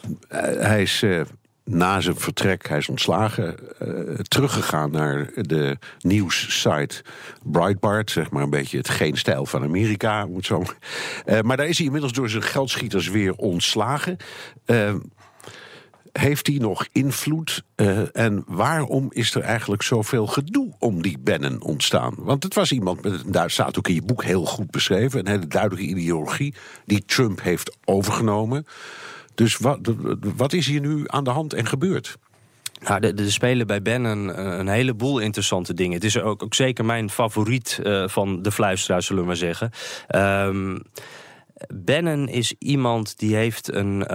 hij 0.60 0.82
is 0.82 1.02
uh, 1.02 1.20
na 1.64 2.00
zijn 2.00 2.16
vertrek, 2.16 2.68
hij 2.68 2.78
is 2.78 2.88
ontslagen, 2.88 3.56
uh, 3.82 4.14
teruggegaan 4.14 4.90
naar 4.90 5.30
de 5.34 5.78
nieuwssite 6.00 7.02
Breitbart. 7.42 8.10
Zeg 8.10 8.30
maar 8.30 8.42
een 8.42 8.50
beetje 8.50 8.76
het 8.76 8.88
geen 8.88 9.16
stijl 9.16 9.46
van 9.46 9.62
Amerika. 9.62 10.26
Moet 10.26 10.46
zo. 10.46 10.62
maar 11.42 11.56
daar 11.56 11.68
is 11.68 11.76
hij 11.76 11.86
inmiddels 11.86 12.12
door 12.12 12.30
zijn 12.30 12.42
geldschieters 12.42 13.08
weer 13.08 13.34
ontslagen. 13.34 14.16
Heeft 16.12 16.46
hij 16.46 16.56
nog 16.56 16.86
invloed? 16.92 17.62
Uh, 17.76 18.16
en 18.16 18.44
waarom 18.46 19.06
is 19.12 19.34
er 19.34 19.42
eigenlijk 19.42 19.82
zoveel 19.82 20.26
gedoe 20.26 20.74
om 20.78 21.02
die 21.02 21.18
Bannon 21.18 21.62
ontstaan? 21.62 22.14
Want 22.18 22.42
het 22.42 22.54
was 22.54 22.72
iemand, 22.72 23.02
met, 23.02 23.32
daar 23.32 23.50
staat 23.50 23.78
ook 23.78 23.88
in 23.88 23.94
je 23.94 24.02
boek 24.02 24.24
heel 24.24 24.44
goed 24.44 24.70
beschreven, 24.70 25.18
een 25.18 25.26
hele 25.26 25.46
duidelijke 25.46 25.90
ideologie 25.90 26.54
die 26.84 27.04
Trump 27.04 27.42
heeft 27.42 27.76
overgenomen. 27.84 28.66
Dus 29.34 29.56
wat, 29.56 29.78
wat 30.36 30.52
is 30.52 30.66
hier 30.66 30.80
nu 30.80 31.04
aan 31.06 31.24
de 31.24 31.30
hand 31.30 31.52
en 31.52 31.66
gebeurd? 31.66 32.18
Nou, 32.80 33.06
er 33.16 33.32
spelen 33.32 33.66
bij 33.66 33.82
Bannon 33.82 34.32
eh, 34.32 34.58
een 34.58 34.68
heleboel 34.68 35.18
interessante 35.18 35.74
dingen. 35.74 35.94
Het 35.94 36.04
is 36.04 36.18
ook, 36.18 36.42
ook 36.42 36.54
zeker 36.54 36.84
mijn 36.84 37.10
favoriet 37.10 37.80
uh, 37.82 38.08
van 38.08 38.42
de 38.42 38.52
fluisteraars, 38.52 39.06
zullen 39.06 39.22
we 39.22 39.28
maar 39.28 39.36
zeggen. 39.36 39.70
Um, 40.14 40.82
Bannon 41.74 42.28
is 42.28 42.54
iemand 42.58 43.18
die 43.18 43.34
heeft 43.34 43.72
een, 43.72 44.00
uh, 44.00 44.06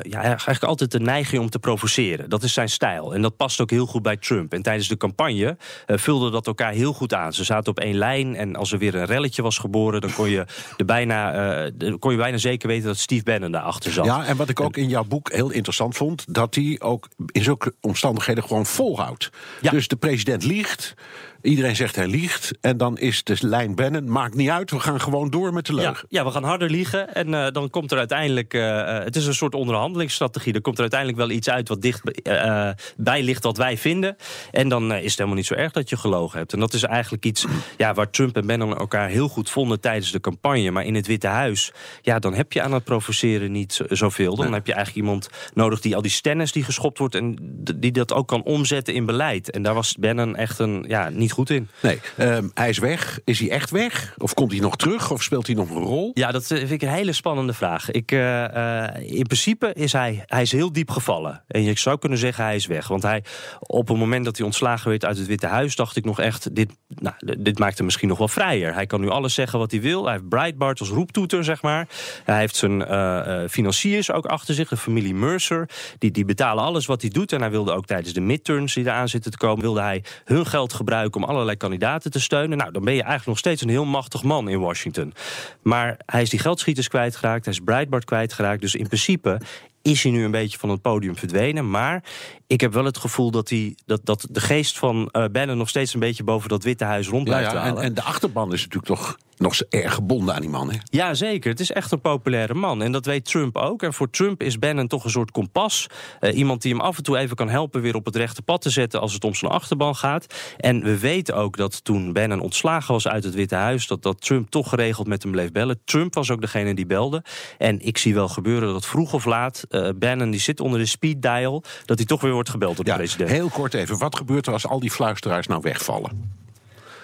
ja, 0.00 0.22
eigenlijk 0.22 0.62
altijd 0.62 0.90
de 0.90 1.00
neiging 1.00 1.42
om 1.42 1.50
te 1.50 1.58
provoceren. 1.58 2.30
Dat 2.30 2.42
is 2.42 2.52
zijn 2.52 2.68
stijl. 2.68 3.14
En 3.14 3.22
dat 3.22 3.36
past 3.36 3.60
ook 3.60 3.70
heel 3.70 3.86
goed 3.86 4.02
bij 4.02 4.16
Trump. 4.16 4.52
En 4.52 4.62
tijdens 4.62 4.88
de 4.88 4.96
campagne 4.96 5.56
vulde 5.86 6.30
dat 6.30 6.46
elkaar 6.46 6.72
heel 6.72 6.92
goed 6.92 7.14
aan. 7.14 7.32
Ze 7.32 7.44
zaten 7.44 7.70
op 7.70 7.80
één 7.80 7.96
lijn 7.96 8.36
en 8.36 8.56
als 8.56 8.72
er 8.72 8.78
weer 8.78 8.94
een 8.94 9.04
relletje 9.04 9.42
was 9.42 9.58
geboren, 9.58 10.00
dan 10.00 10.12
kon 10.12 10.30
je, 10.30 10.44
er 10.76 10.84
bijna, 10.84 11.70
kon 11.98 12.12
je 12.12 12.18
bijna 12.18 12.36
zeker 12.36 12.68
weten 12.68 12.86
dat 12.86 12.98
Steve 12.98 13.22
Bannon 13.22 13.52
daarachter 13.52 13.92
zat. 13.92 14.04
Ja, 14.04 14.24
en 14.24 14.36
wat 14.36 14.48
ik 14.48 14.60
ook 14.60 14.76
in 14.76 14.88
jouw 14.88 15.04
boek 15.04 15.32
heel 15.32 15.50
interessant 15.50 15.96
vond, 15.96 16.24
dat 16.34 16.54
hij 16.54 16.76
ook 16.78 17.08
in 17.26 17.42
zulke 17.42 17.74
omstandigheden 17.80 18.44
gewoon 18.44 18.66
volhoudt. 18.66 19.30
Ja. 19.60 19.70
Dus 19.70 19.88
de 19.88 19.96
president 19.96 20.44
liegt. 20.44 20.94
Iedereen 21.42 21.76
zegt 21.76 21.96
hij 21.96 22.06
liegt. 22.06 22.50
En 22.60 22.76
dan 22.76 22.98
is 22.98 23.24
de 23.24 23.36
lijn 23.40 23.74
Bannon, 23.74 24.10
maakt 24.10 24.34
niet 24.34 24.50
uit, 24.50 24.70
we 24.70 24.80
gaan 24.80 25.00
gewoon 25.00 25.30
door 25.30 25.52
met 25.52 25.66
de 25.66 25.74
leugen. 25.74 26.06
Ja, 26.08 26.18
ja 26.18 26.24
we 26.24 26.30
gaan 26.30 26.44
harder 26.44 26.70
liegen. 26.70 27.14
En 27.14 27.28
uh, 27.28 27.46
dan 27.50 27.70
komt 27.70 27.92
er 27.92 27.98
uiteindelijk, 27.98 28.54
uh, 28.54 28.98
het 28.98 29.16
is 29.16 29.26
een 29.26 29.34
soort 29.34 29.54
onderhandelingsstrategie. 29.54 30.52
Er 30.52 30.60
komt 30.60 30.74
er 30.74 30.80
uiteindelijk 30.80 31.20
wel 31.20 31.30
iets 31.30 31.50
uit 31.50 31.68
wat 31.68 31.82
dicht 31.82 32.02
uh, 32.28 32.70
bij 32.96 33.22
ligt 33.22 33.42
wat 33.42 33.56
wij 33.56 33.78
vinden. 33.78 34.16
En 34.50 34.68
dan 34.68 34.92
is 34.92 35.04
het 35.04 35.16
helemaal 35.16 35.36
niet 35.36 35.46
zo 35.46 35.54
erg 35.54 35.72
dat 35.72 35.88
je 35.88 35.96
gelogen 35.96 36.38
hebt. 36.38 36.52
En 36.52 36.60
dat 36.60 36.72
is 36.72 36.82
eigenlijk 36.82 37.24
iets 37.24 37.46
ja, 37.76 37.94
waar 37.94 38.10
Trump 38.10 38.36
en 38.36 38.46
Bannon 38.46 38.76
elkaar 38.76 39.08
heel 39.08 39.28
goed 39.28 39.50
vonden 39.50 39.80
tijdens 39.80 40.12
de 40.12 40.20
campagne. 40.20 40.70
Maar 40.70 40.84
in 40.84 40.94
het 40.94 41.06
Witte 41.06 41.26
Huis, 41.26 41.72
ja, 42.02 42.18
dan 42.18 42.34
heb 42.34 42.52
je 42.52 42.62
aan 42.62 42.72
het 42.72 42.84
provoceren 42.84 43.52
niet 43.52 43.80
zoveel. 43.88 44.36
Dan 44.36 44.52
heb 44.52 44.66
je 44.66 44.74
eigenlijk 44.74 45.06
iemand 45.06 45.28
nodig 45.54 45.80
die 45.80 45.96
al 45.96 46.02
die 46.02 46.10
stennis 46.10 46.52
die 46.52 46.64
geschopt 46.64 46.98
wordt... 46.98 47.14
en 47.14 47.36
die 47.76 47.92
dat 47.92 48.12
ook 48.12 48.28
kan 48.28 48.42
omzetten 48.42 48.94
in 48.94 49.06
beleid. 49.06 49.50
En 49.50 49.62
daar 49.62 49.74
was 49.74 49.94
Bannon 49.94 50.36
echt 50.36 50.58
een, 50.58 50.84
ja, 50.88 51.08
niet 51.08 51.27
goed 51.32 51.50
in. 51.50 51.68
Nee, 51.80 52.00
um, 52.18 52.50
hij 52.54 52.68
is 52.68 52.78
weg. 52.78 53.18
Is 53.24 53.38
hij 53.38 53.50
echt 53.50 53.70
weg? 53.70 54.14
Of 54.18 54.34
komt 54.34 54.52
hij 54.52 54.60
nog 54.60 54.76
terug? 54.76 55.10
Of 55.10 55.22
speelt 55.22 55.46
hij 55.46 55.56
nog 55.56 55.70
een 55.70 55.82
rol? 55.82 56.10
Ja, 56.14 56.30
dat 56.30 56.46
vind 56.46 56.70
ik 56.70 56.82
een 56.82 56.88
hele 56.88 57.12
spannende 57.12 57.52
vraag. 57.52 57.90
Ik, 57.90 58.12
uh, 58.12 58.20
uh, 58.20 58.84
in 59.00 59.26
principe 59.26 59.72
is 59.72 59.92
hij, 59.92 60.24
hij 60.26 60.42
is 60.42 60.52
heel 60.52 60.72
diep 60.72 60.90
gevallen. 60.90 61.42
En 61.48 61.62
je 61.62 61.78
zou 61.78 61.98
kunnen 61.98 62.18
zeggen 62.18 62.44
hij 62.44 62.56
is 62.56 62.66
weg. 62.66 62.88
Want 62.88 63.02
hij, 63.02 63.24
op 63.58 63.88
het 63.88 63.96
moment 63.96 64.24
dat 64.24 64.36
hij 64.36 64.46
ontslagen 64.46 64.90
werd 64.90 65.04
uit 65.04 65.18
het 65.18 65.26
Witte 65.26 65.46
Huis... 65.46 65.76
dacht 65.76 65.96
ik 65.96 66.04
nog 66.04 66.20
echt, 66.20 66.54
dit, 66.54 66.70
nou, 66.88 67.14
dit 67.38 67.58
maakt 67.58 67.76
hem 67.76 67.84
misschien 67.84 68.08
nog 68.08 68.18
wel 68.18 68.28
vrijer. 68.28 68.74
Hij 68.74 68.86
kan 68.86 69.00
nu 69.00 69.08
alles 69.08 69.34
zeggen 69.34 69.58
wat 69.58 69.70
hij 69.70 69.80
wil. 69.80 70.04
Hij 70.04 70.12
heeft 70.12 70.28
Breitbart 70.28 70.80
als 70.80 70.88
roeptoeter, 70.88 71.44
zeg 71.44 71.62
maar. 71.62 71.88
Hij 72.24 72.38
heeft 72.38 72.56
zijn 72.56 72.80
uh, 72.80 73.48
financiers 73.48 74.12
ook 74.12 74.26
achter 74.26 74.54
zich, 74.54 74.68
de 74.68 74.76
familie 74.76 75.14
Mercer. 75.14 75.68
Die, 75.98 76.10
die 76.10 76.24
betalen 76.24 76.64
alles 76.64 76.86
wat 76.86 77.00
hij 77.00 77.10
doet. 77.10 77.32
En 77.32 77.40
hij 77.40 77.50
wilde 77.50 77.72
ook 77.72 77.86
tijdens 77.86 78.12
de 78.12 78.20
midterms 78.20 78.74
die 78.74 78.84
eraan 78.84 79.08
zitten 79.08 79.30
te 79.30 79.36
komen... 79.36 79.62
wilde 79.62 79.80
hij 79.80 80.04
hun 80.24 80.46
geld 80.46 80.72
gebruiken 80.72 81.17
om 81.18 81.24
allerlei 81.24 81.56
kandidaten 81.56 82.10
te 82.10 82.20
steunen. 82.20 82.58
Nou, 82.58 82.72
dan 82.72 82.84
ben 82.84 82.94
je 82.94 83.02
eigenlijk 83.02 83.28
nog 83.28 83.38
steeds 83.38 83.62
een 83.62 83.68
heel 83.68 83.84
machtig 83.84 84.22
man 84.22 84.48
in 84.48 84.60
Washington. 84.60 85.14
Maar 85.62 85.96
hij 86.06 86.22
is 86.22 86.30
die 86.30 86.38
geldschieters 86.38 86.88
kwijtgeraakt, 86.88 87.44
hij 87.44 87.54
is 87.54 87.60
Breitbart 87.60 88.04
kwijtgeraakt. 88.04 88.60
Dus 88.60 88.74
in 88.74 88.86
principe 88.86 89.40
is 89.82 90.02
hij 90.02 90.12
nu 90.12 90.24
een 90.24 90.30
beetje 90.30 90.58
van 90.58 90.68
het 90.68 90.82
podium 90.82 91.16
verdwenen. 91.16 91.70
Maar 91.70 92.02
ik 92.46 92.60
heb 92.60 92.72
wel 92.72 92.84
het 92.84 92.98
gevoel 92.98 93.30
dat, 93.30 93.48
hij, 93.48 93.76
dat, 93.86 94.00
dat 94.04 94.26
de 94.30 94.40
geest 94.40 94.78
van 94.78 95.08
uh, 95.12 95.24
Bannon 95.32 95.56
nog 95.56 95.68
steeds 95.68 95.94
een 95.94 96.00
beetje 96.00 96.24
boven 96.24 96.48
dat 96.48 96.62
Witte 96.62 96.84
Huis 96.84 97.08
rond 97.08 97.24
blijft 97.24 97.52
ja, 97.52 97.56
ja, 97.56 97.64
en, 97.64 97.82
en, 97.82 97.94
de 97.94 98.02
achterban 98.02 98.52
is 98.52 98.62
natuurlijk 98.62 98.86
toch 98.86 99.18
nog 99.38 99.60
erg 99.68 99.94
gebonden 99.94 100.34
aan 100.34 100.40
die 100.40 100.50
man. 100.50 100.70
Hè? 100.70 100.78
Ja, 100.84 101.14
zeker. 101.14 101.50
Het 101.50 101.60
is 101.60 101.72
echt 101.72 101.92
een 101.92 102.00
populaire 102.00 102.54
man. 102.54 102.82
En 102.82 102.92
dat 102.92 103.06
weet 103.06 103.24
Trump 103.24 103.56
ook. 103.56 103.82
En 103.82 103.94
voor 103.94 104.10
Trump 104.10 104.42
is 104.42 104.58
Bannon 104.58 104.86
toch 104.86 105.04
een 105.04 105.10
soort 105.10 105.30
kompas. 105.30 105.86
Uh, 106.20 106.36
iemand 106.36 106.62
die 106.62 106.72
hem 106.72 106.80
af 106.80 106.96
en 106.96 107.02
toe 107.02 107.18
even 107.18 107.36
kan 107.36 107.48
helpen 107.48 107.80
weer 107.80 107.94
op 107.94 108.04
het 108.04 108.16
rechte 108.16 108.42
pad 108.42 108.60
te 108.60 108.70
zetten 108.70 109.00
als 109.00 109.12
het 109.12 109.24
om 109.24 109.34
zijn 109.34 109.50
achterban 109.50 109.96
gaat. 109.96 110.34
En 110.56 110.82
we 110.82 110.98
weten 110.98 111.36
ook 111.36 111.56
dat 111.56 111.84
toen 111.84 112.12
Bannon 112.12 112.40
ontslagen 112.40 112.92
was 112.92 113.08
uit 113.08 113.24
het 113.24 113.34
Witte 113.34 113.54
Huis, 113.54 113.86
dat, 113.86 114.02
dat 114.02 114.20
Trump 114.20 114.50
toch 114.50 114.68
geregeld 114.68 115.06
met 115.06 115.22
hem 115.22 115.32
bleef 115.32 115.52
bellen. 115.52 115.80
Trump 115.84 116.14
was 116.14 116.30
ook 116.30 116.40
degene 116.40 116.74
die 116.74 116.86
belde. 116.86 117.22
En 117.58 117.80
ik 117.80 117.98
zie 117.98 118.14
wel 118.14 118.28
gebeuren 118.28 118.72
dat 118.72 118.86
vroeg 118.86 119.12
of 119.12 119.24
laat 119.24 119.64
uh, 119.70 119.88
Bannon 119.96 120.30
die 120.30 120.40
zit 120.40 120.60
onder 120.60 120.78
de 120.78 120.86
speed 120.86 121.22
dial, 121.22 121.62
dat 121.84 121.98
hij 121.98 122.06
toch 122.06 122.20
weer 122.20 122.32
wordt 122.32 122.50
gebeld 122.50 122.76
door 122.76 122.84
de 122.84 122.94
president. 122.94 123.30
Heel 123.30 123.48
kort 123.48 123.74
even, 123.74 123.98
wat 123.98 124.16
gebeurt 124.16 124.46
er 124.46 124.52
als 124.52 124.66
al 124.66 124.80
die 124.80 124.90
fluisteraars 124.90 125.46
nou 125.46 125.60
wegvallen? 125.62 126.36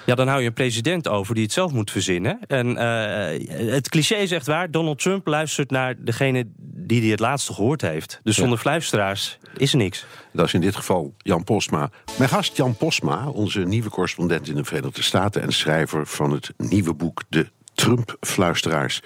Ja, 0.06 0.14
dan 0.14 0.28
hou 0.28 0.40
je 0.40 0.46
een 0.46 0.52
president 0.52 1.08
over 1.08 1.34
die 1.34 1.44
het 1.44 1.52
zelf 1.52 1.72
moet 1.72 1.90
verzinnen. 1.90 2.38
En 2.46 2.68
uh, 2.68 3.72
het 3.72 3.88
cliché 3.88 4.14
is 4.14 4.30
echt 4.30 4.46
waar. 4.46 4.70
Donald 4.70 4.98
Trump 4.98 5.26
luistert 5.26 5.70
naar 5.70 5.94
degene 5.98 6.46
die 6.56 7.00
hij 7.00 7.10
het 7.10 7.20
laatste 7.20 7.52
gehoord 7.52 7.80
heeft. 7.80 8.20
Dus 8.22 8.34
zonder 8.34 8.54
ja. 8.54 8.60
fluisteraars 8.62 9.38
is 9.56 9.72
er 9.72 9.78
niks. 9.78 10.06
Dat 10.32 10.46
is 10.46 10.54
in 10.54 10.60
dit 10.60 10.76
geval 10.76 11.14
Jan 11.18 11.44
Posma. 11.44 11.90
Mijn 12.18 12.30
gast 12.30 12.56
Jan 12.56 12.76
Posma, 12.76 13.28
onze 13.28 13.60
nieuwe 13.60 13.90
correspondent 13.90 14.48
in 14.48 14.54
de 14.54 14.64
Verenigde 14.64 15.02
Staten... 15.02 15.42
en 15.42 15.52
schrijver 15.52 16.06
van 16.06 16.32
het 16.32 16.52
nieuwe 16.56 16.94
boek 16.94 17.22
De 17.28 17.50
Trump-fluisteraars. 17.74 19.02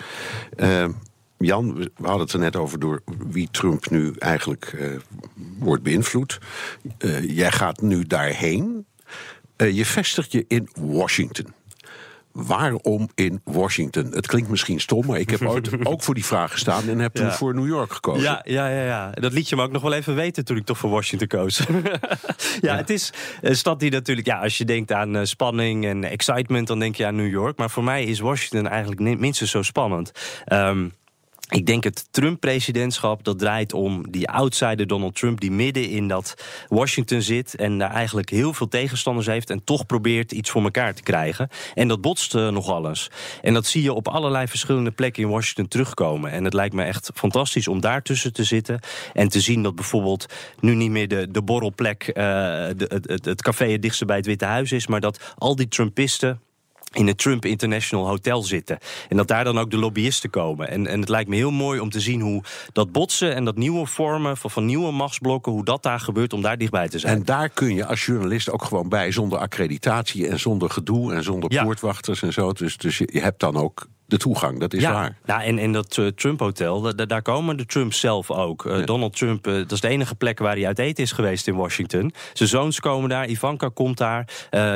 Uh, 0.56 0.86
Jan, 1.38 1.74
we 1.74 1.90
hadden 2.02 2.20
het 2.20 2.32
er 2.32 2.38
net 2.38 2.56
over 2.56 2.78
door 2.78 3.02
wie 3.28 3.48
Trump 3.50 3.90
nu 3.90 4.12
eigenlijk 4.18 4.72
uh, 4.74 4.98
wordt 5.58 5.82
beïnvloed. 5.82 6.38
Jij 7.22 7.52
gaat 7.52 7.80
nu 7.80 8.04
daarheen. 8.04 8.86
Uh, 9.62 9.76
je 9.76 9.86
vestigt 9.86 10.32
je 10.32 10.44
in 10.48 10.68
Washington. 10.80 11.54
Waarom 12.32 13.08
in 13.14 13.40
Washington? 13.44 14.06
Het 14.12 14.26
klinkt 14.26 14.50
misschien 14.50 14.80
stom, 14.80 15.06
maar 15.06 15.18
ik 15.18 15.30
heb 15.30 15.42
ooit 15.48 15.86
ook 15.86 16.02
voor 16.02 16.14
die 16.14 16.24
vraag 16.24 16.52
gestaan 16.52 16.88
en 16.88 16.98
heb 16.98 17.14
toen 17.14 17.32
voor 17.32 17.54
New 17.54 17.66
York 17.66 17.92
gekozen. 17.92 18.22
Ja, 18.22 18.42
ja, 18.44 18.68
ja, 18.68 18.84
ja. 18.84 19.10
Dat 19.10 19.32
liet 19.32 19.48
je 19.48 19.56
me 19.56 19.62
ook 19.62 19.72
nog 19.72 19.82
wel 19.82 19.92
even 19.92 20.14
weten 20.14 20.44
toen 20.44 20.56
ik 20.56 20.64
toch 20.64 20.78
voor 20.78 20.90
Washington 20.90 21.28
koos. 21.28 21.56
ja, 21.66 21.98
ja, 22.60 22.76
het 22.76 22.90
is 22.90 23.12
een 23.40 23.56
stad 23.56 23.80
die 23.80 23.90
natuurlijk, 23.90 24.26
ja, 24.26 24.38
als 24.38 24.58
je 24.58 24.64
denkt 24.64 24.92
aan 24.92 25.16
uh, 25.16 25.24
spanning 25.24 25.84
en 25.84 26.04
excitement, 26.04 26.66
dan 26.66 26.78
denk 26.78 26.96
je 26.96 27.06
aan 27.06 27.16
New 27.16 27.30
York. 27.30 27.58
Maar 27.58 27.70
voor 27.70 27.84
mij 27.84 28.04
is 28.04 28.20
Washington 28.20 28.68
eigenlijk 28.70 29.18
minstens 29.18 29.50
zo 29.50 29.62
spannend. 29.62 30.12
Um, 30.52 30.92
ik 31.48 31.66
denk 31.66 31.84
het 31.84 32.08
Trump-presidentschap 32.10 33.24
dat 33.24 33.38
draait 33.38 33.72
om 33.72 34.10
die 34.10 34.28
outsider 34.28 34.86
Donald 34.86 35.14
Trump... 35.14 35.40
die 35.40 35.50
midden 35.50 35.88
in 35.88 36.08
dat 36.08 36.34
Washington 36.68 37.22
zit 37.22 37.56
en 37.56 37.78
daar 37.78 37.90
eigenlijk 37.90 38.30
heel 38.30 38.52
veel 38.52 38.68
tegenstanders 38.68 39.26
heeft... 39.26 39.50
en 39.50 39.64
toch 39.64 39.86
probeert 39.86 40.32
iets 40.32 40.50
voor 40.50 40.62
elkaar 40.62 40.94
te 40.94 41.02
krijgen. 41.02 41.48
En 41.74 41.88
dat 41.88 42.00
botst 42.00 42.34
uh, 42.34 42.48
nog 42.48 42.68
alles. 42.68 43.10
En 43.42 43.54
dat 43.54 43.66
zie 43.66 43.82
je 43.82 43.92
op 43.92 44.08
allerlei 44.08 44.46
verschillende 44.46 44.90
plekken 44.90 45.22
in 45.22 45.28
Washington 45.28 45.68
terugkomen. 45.68 46.30
En 46.30 46.44
het 46.44 46.54
lijkt 46.54 46.74
me 46.74 46.84
echt 46.84 47.10
fantastisch 47.14 47.68
om 47.68 47.80
daartussen 47.80 48.32
te 48.32 48.44
zitten... 48.44 48.80
en 49.12 49.28
te 49.28 49.40
zien 49.40 49.62
dat 49.62 49.74
bijvoorbeeld 49.74 50.26
nu 50.60 50.74
niet 50.74 50.90
meer 50.90 51.08
de, 51.08 51.30
de 51.30 51.42
borrelplek... 51.42 52.08
Uh, 52.08 52.14
de, 52.14 53.02
het, 53.06 53.24
het 53.24 53.42
café 53.42 53.70
het 53.70 53.82
dichtste 53.82 54.04
bij 54.04 54.16
het 54.16 54.26
Witte 54.26 54.44
Huis 54.44 54.72
is... 54.72 54.86
maar 54.86 55.00
dat 55.00 55.34
al 55.36 55.56
die 55.56 55.68
Trumpisten 55.68 56.40
in 56.92 57.06
het 57.06 57.18
Trump 57.18 57.44
International 57.44 58.06
Hotel 58.06 58.42
zitten. 58.42 58.78
En 59.08 59.16
dat 59.16 59.28
daar 59.28 59.44
dan 59.44 59.58
ook 59.58 59.70
de 59.70 59.76
lobbyisten 59.76 60.30
komen. 60.30 60.68
En, 60.68 60.86
en 60.86 61.00
het 61.00 61.08
lijkt 61.08 61.28
me 61.28 61.36
heel 61.36 61.50
mooi 61.50 61.80
om 61.80 61.90
te 61.90 62.00
zien 62.00 62.20
hoe 62.20 62.42
dat 62.72 62.92
botsen 62.92 63.34
en 63.34 63.44
dat 63.44 63.56
nieuwe 63.56 63.86
vormen 63.86 64.36
van, 64.36 64.50
van 64.50 64.64
nieuwe 64.64 64.92
machtsblokken, 64.92 65.52
hoe 65.52 65.64
dat 65.64 65.82
daar 65.82 66.00
gebeurt 66.00 66.32
om 66.32 66.42
daar 66.42 66.58
dichtbij 66.58 66.88
te 66.88 66.98
zijn. 66.98 67.16
En 67.16 67.24
daar 67.24 67.48
kun 67.48 67.74
je 67.74 67.86
als 67.86 68.06
journalist 68.06 68.50
ook 68.50 68.62
gewoon 68.62 68.88
bij, 68.88 69.12
zonder 69.12 69.38
accreditatie 69.38 70.28
en 70.28 70.40
zonder 70.40 70.70
gedoe 70.70 71.14
en 71.14 71.22
zonder 71.22 71.52
ja. 71.52 71.64
poortwachters 71.64 72.22
en 72.22 72.32
zo. 72.32 72.52
Dus, 72.52 72.76
dus 72.76 72.98
je, 72.98 73.08
je 73.12 73.20
hebt 73.20 73.40
dan 73.40 73.56
ook 73.56 73.86
de 74.08 74.16
toegang, 74.16 74.60
dat 74.60 74.74
is 74.74 74.82
ja, 74.82 74.92
waar. 74.92 75.16
Ja, 75.24 75.42
en 75.44 75.58
in 75.58 75.72
dat 75.72 75.96
uh, 75.96 76.06
Trump-hotel, 76.06 77.06
daar 77.06 77.22
komen 77.22 77.56
de 77.56 77.66
Trumps 77.66 78.00
zelf 78.00 78.30
ook. 78.30 78.64
Uh, 78.64 78.78
ja. 78.78 78.84
Donald 78.84 79.16
Trump, 79.16 79.46
uh, 79.46 79.54
dat 79.54 79.72
is 79.72 79.80
de 79.80 79.88
enige 79.88 80.14
plek 80.14 80.38
waar 80.38 80.54
hij 80.54 80.66
uit 80.66 80.78
eten 80.78 81.04
is 81.04 81.12
geweest 81.12 81.46
in 81.46 81.54
Washington. 81.54 82.12
Zijn 82.32 82.48
zoons 82.48 82.80
komen 82.80 83.08
daar, 83.08 83.28
Ivanka 83.28 83.68
komt 83.74 83.98
daar. 83.98 84.28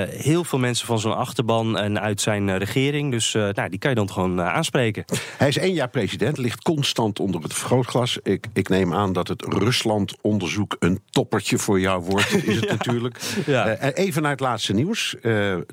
heel 0.09 0.45
veel 0.45 0.59
mensen 0.59 0.87
van 0.87 0.99
zijn 0.99 1.15
achterban 1.15 1.79
en 1.79 2.01
uit 2.01 2.21
zijn 2.21 2.59
regering. 2.59 3.11
Dus 3.11 3.33
nou, 3.33 3.69
die 3.69 3.79
kan 3.79 3.91
je 3.91 3.97
dan 3.97 4.11
gewoon 4.11 4.41
aanspreken. 4.41 5.05
Hij 5.37 5.49
is 5.49 5.59
één 5.59 5.75
jaar 5.75 5.89
president, 5.89 6.39
ligt 6.39 6.63
constant 6.63 7.21
onder 7.21 7.43
het 7.43 7.55
vergrootglas. 7.55 8.19
Ik, 8.23 8.47
ik 8.53 8.69
neem 8.69 8.95
aan 8.95 9.13
dat 9.13 9.29
het 9.29 9.45
Rusland-onderzoek 9.45 10.77
een 10.79 11.01
toppertje 11.11 11.59
voor 11.59 11.81
jou 11.81 12.03
wordt, 12.03 12.33
is 12.47 12.57
het 12.57 12.65
ja. 12.65 12.71
natuurlijk. 12.71 13.21
Ja. 13.47 13.79
even 13.79 14.23
naar 14.23 14.31
het 14.31 14.41
laatste 14.41 14.73
nieuws. 14.73 15.17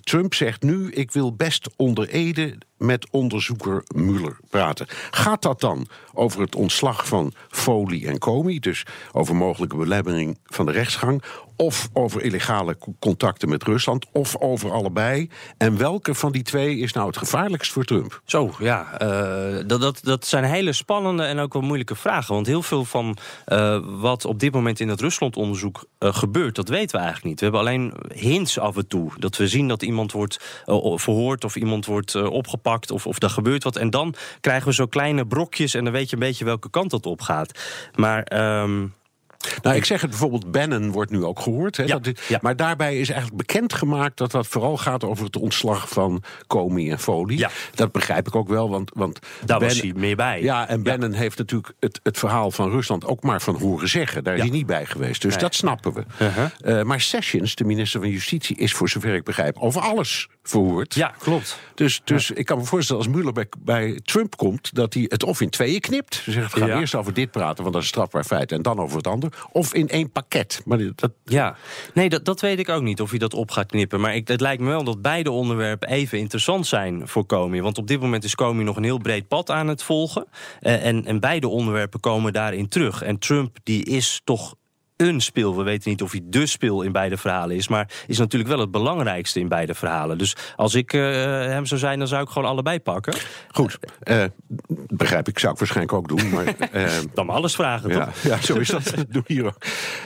Trump 0.03 0.33
zegt 0.33 0.61
nu, 0.61 0.91
ik 0.91 1.11
wil 1.11 1.35
best 1.35 1.69
onder 1.75 2.09
Ede 2.09 2.57
met 2.79 3.07
onderzoeker 3.11 3.83
Mueller 3.95 4.37
praten. 4.49 4.85
Gaat 5.11 5.41
dat 5.41 5.59
dan 5.59 5.87
over 6.13 6.41
het 6.41 6.55
ontslag 6.55 7.07
van 7.07 7.33
Foley 7.49 8.05
en 8.05 8.17
Comey, 8.17 8.59
dus 8.59 8.85
over 9.11 9.35
mogelijke 9.35 9.75
belemmering 9.75 10.37
van 10.45 10.65
de 10.65 10.71
rechtsgang, 10.71 11.23
of 11.61 11.89
over 11.93 12.21
illegale 12.21 12.77
contacten 12.99 13.49
met 13.49 13.63
Rusland, 13.63 14.05
of 14.11 14.37
over 14.37 14.71
allebei? 14.71 15.29
En 15.57 15.77
welke 15.77 16.13
van 16.15 16.31
die 16.31 16.43
twee 16.43 16.77
is 16.77 16.93
nou 16.93 17.07
het 17.07 17.17
gevaarlijkst 17.17 17.71
voor 17.71 17.83
Trump? 17.83 18.21
Zo, 18.25 18.53
ja, 18.59 19.01
uh, 19.01 19.63
dat, 19.67 19.81
dat, 19.81 19.99
dat 20.03 20.25
zijn 20.25 20.43
hele 20.43 20.73
spannende 20.73 21.23
en 21.23 21.39
ook 21.39 21.53
wel 21.53 21.61
moeilijke 21.61 21.95
vragen. 21.95 22.33
Want 22.33 22.47
heel 22.47 22.61
veel 22.61 22.85
van 22.85 23.17
uh, 23.47 23.79
wat 23.85 24.25
op 24.25 24.39
dit 24.39 24.53
moment 24.53 24.79
in 24.79 24.89
het 24.89 25.01
Rusland-onderzoek 25.01 25.85
uh, 25.99 26.13
gebeurt, 26.13 26.55
dat 26.55 26.69
weten 26.69 26.95
we 26.95 27.03
eigenlijk 27.03 27.25
niet. 27.25 27.39
We 27.39 27.45
hebben 27.45 27.61
alleen 27.61 27.93
hints 28.13 28.59
af 28.59 28.77
en 28.77 28.87
toe. 28.87 29.11
Dat 29.17 29.37
we 29.37 29.47
zien 29.47 29.67
dat 29.67 29.83
iemand 29.83 30.11
wordt 30.11 30.63
verhoord 30.95 31.43
of 31.43 31.55
iemand 31.55 31.85
wordt 31.85 32.15
opgepakt 32.15 32.91
of, 32.91 33.07
of 33.07 33.21
er 33.21 33.29
gebeurt 33.29 33.63
wat. 33.63 33.75
En 33.75 33.89
dan 33.89 34.15
krijgen 34.41 34.67
we 34.67 34.73
zo 34.73 34.85
kleine 34.85 35.27
brokjes 35.27 35.73
en 35.73 35.83
dan 35.83 35.93
weet 35.93 36.09
je 36.09 36.15
een 36.15 36.21
beetje 36.21 36.45
welke 36.45 36.69
kant 36.69 36.89
dat 36.89 37.05
op 37.05 37.21
gaat. 37.21 37.59
Maar. 37.95 38.61
Um, 38.61 38.97
Nou, 39.61 39.75
ik 39.75 39.85
zeg 39.85 40.01
het 40.01 40.09
bijvoorbeeld, 40.09 40.51
Bannon 40.51 40.91
wordt 40.91 41.11
nu 41.11 41.23
ook 41.23 41.39
gehoord. 41.39 41.77
Hè, 41.77 41.83
Ja, 41.83 41.99
dat 41.99 42.07
is- 42.17 42.27
ja. 42.27 42.39
Maar 42.41 42.55
daarbij 42.55 42.99
is 42.99 43.09
eigenlijk 43.09 43.37
bekendgemaakt 43.47 44.17
dat 44.17 44.31
dat 44.31 44.47
vooral 44.47 44.77
gaat 44.77 45.03
over 45.03 45.25
het 45.25 45.35
ontslag 45.37 45.89
van 45.89 46.23
Comey 46.47 46.91
en 46.91 46.99
Foley. 46.99 47.35
Ja. 47.37 47.49
Dat 47.75 47.91
begrijp 47.91 48.27
ik 48.27 48.35
ook 48.35 48.47
wel, 48.47 48.69
want. 48.69 48.91
want 48.93 49.19
Daar 49.45 49.59
was 49.59 49.67
Bannon- 49.77 49.91
hij 49.91 50.01
meer 50.01 50.15
bij. 50.15 50.41
Ja, 50.41 50.67
en 50.67 50.83
Bannon 50.83 51.11
heeft 51.13 51.37
natuurlijk 51.37 51.73
het, 51.79 51.99
het 52.03 52.17
verhaal 52.17 52.51
van 52.51 52.69
Rusland 52.69 53.05
ook 53.05 53.23
maar 53.23 53.41
van 53.41 53.55
horen 53.55 53.89
zeggen. 53.89 54.23
Daar 54.23 54.35
is 54.35 54.41
hij 54.41 54.49
niet 54.49 54.65
bij 54.65 54.85
geweest. 54.85 55.21
Dus 55.21 55.31
Nee. 55.31 55.41
dat 55.43 55.55
snappen 55.55 55.93
we. 55.93 56.03
Uh-huh. 56.21 56.79
Eh, 56.79 56.85
maar 56.85 57.01
Sessions, 57.01 57.55
de 57.55 57.63
minister 57.63 57.99
van 57.99 58.09
Justitie, 58.09 58.55
is 58.57 58.73
voor 58.73 58.89
zover 58.89 59.13
ik 59.15 59.23
begrijp 59.23 59.57
over 59.57 59.81
alles 59.81 60.27
verhoord. 60.49 60.93
Ja, 60.95 61.13
klopt. 61.19 61.59
Dus, 61.75 62.01
dus 62.03 62.31
ik 62.31 62.45
kan 62.45 62.57
me 62.57 62.63
voorstellen 62.63 63.03
als 63.03 63.11
Mueller 63.13 63.33
bij, 63.33 63.47
bij 63.59 63.99
Trump 64.03 64.37
komt, 64.37 64.75
dat 64.75 64.93
hij 64.93 65.05
het 65.07 65.23
of 65.23 65.41
in 65.41 65.49
tweeën 65.49 65.79
knipt. 65.79 66.15
Ze 66.15 66.31
zegt, 66.31 66.53
we 66.53 66.59
gaan 66.59 66.67
Ja. 66.67 66.79
eerst 66.79 66.95
over 66.95 67.13
dit 67.13 67.31
praten, 67.31 67.63
want 67.63 67.73
dat 67.73 67.83
is 67.83 67.89
een 67.89 67.93
strafbaar 67.95 68.23
feit. 68.23 68.51
En 68.51 68.61
dan 68.61 68.79
over 68.79 68.97
het 68.97 69.07
ander. 69.07 69.33
Of 69.51 69.73
in 69.73 69.87
één 69.89 70.11
pakket. 70.11 70.61
Maar 70.65 70.77
dat, 70.95 71.11
Ja, 71.25 71.55
nee, 71.93 72.09
dat, 72.09 72.25
dat 72.25 72.41
weet 72.41 72.59
ik 72.59 72.69
ook 72.69 72.81
niet 72.81 73.01
of 73.01 73.09
hij 73.09 73.19
dat 73.19 73.33
op 73.33 73.51
gaat 73.51 73.65
knippen. 73.65 73.99
Maar 73.99 74.15
ik, 74.15 74.27
het 74.27 74.41
lijkt 74.41 74.61
me 74.61 74.67
wel 74.69 74.83
dat 74.83 75.01
beide 75.01 75.31
onderwerpen 75.31 75.89
even 75.89 76.17
interessant 76.17 76.67
zijn 76.67 77.07
voor 77.07 77.25
Comey. 77.25 77.61
Want 77.61 77.77
op 77.77 77.87
dit 77.87 77.99
moment 77.99 78.23
is 78.23 78.35
Comey 78.35 78.63
nog 78.63 78.75
een 78.75 78.83
heel 78.83 78.97
breed 78.97 79.27
pad 79.27 79.51
aan 79.51 79.67
het 79.67 79.83
volgen. 79.83 80.27
Eh, 80.59 80.85
en, 80.85 81.05
en 81.05 81.19
beide 81.19 81.47
onderwerpen 81.47 81.99
komen 81.99 82.33
daarin 82.33 82.67
terug. 82.69 83.01
En 83.01 83.19
Trump 83.19 83.57
die 83.63 83.83
is 83.85 84.21
toch 84.23 84.55
een 85.07 85.21
speel. 85.21 85.57
We 85.57 85.63
weten 85.63 85.89
niet 85.89 86.01
of 86.01 86.11
hij 86.11 86.21
de 86.23 86.45
speel 86.45 86.81
in 86.81 86.91
beide 86.91 87.17
verhalen 87.17 87.55
is. 87.55 87.67
Maar 87.67 87.89
is 88.07 88.17
natuurlijk 88.17 88.49
wel 88.49 88.59
het 88.59 88.71
belangrijkste 88.71 89.39
in 89.39 89.47
beide 89.47 89.73
verhalen. 89.73 90.17
Dus 90.17 90.35
als 90.55 90.75
ik 90.75 90.93
eh, 90.93 91.01
hem 91.41 91.65
zou 91.65 91.79
zijn, 91.79 91.99
dan 91.99 92.07
zou 92.07 92.23
ik 92.23 92.29
gewoon 92.29 92.49
allebei 92.49 92.79
pakken. 92.79 93.13
goed, 93.51 93.79
eh, 93.99 94.23
begrijp 94.87 95.27
ik, 95.27 95.39
zou 95.39 95.53
ik 95.53 95.59
waarschijnlijk 95.59 95.97
ook 95.97 96.07
doen. 96.07 96.29
Maar, 96.29 96.45
eh, 96.71 96.91
Dan 97.13 97.29
alles 97.29 97.55
vragen, 97.55 97.89
Ja, 97.89 98.05
toch? 98.05 98.21
ja, 98.21 98.41
zo 98.41 98.55
is 98.55 98.67
dat. 98.67 98.93
Doe 99.09 99.23
hier 99.25 99.45
ook. 99.45 99.57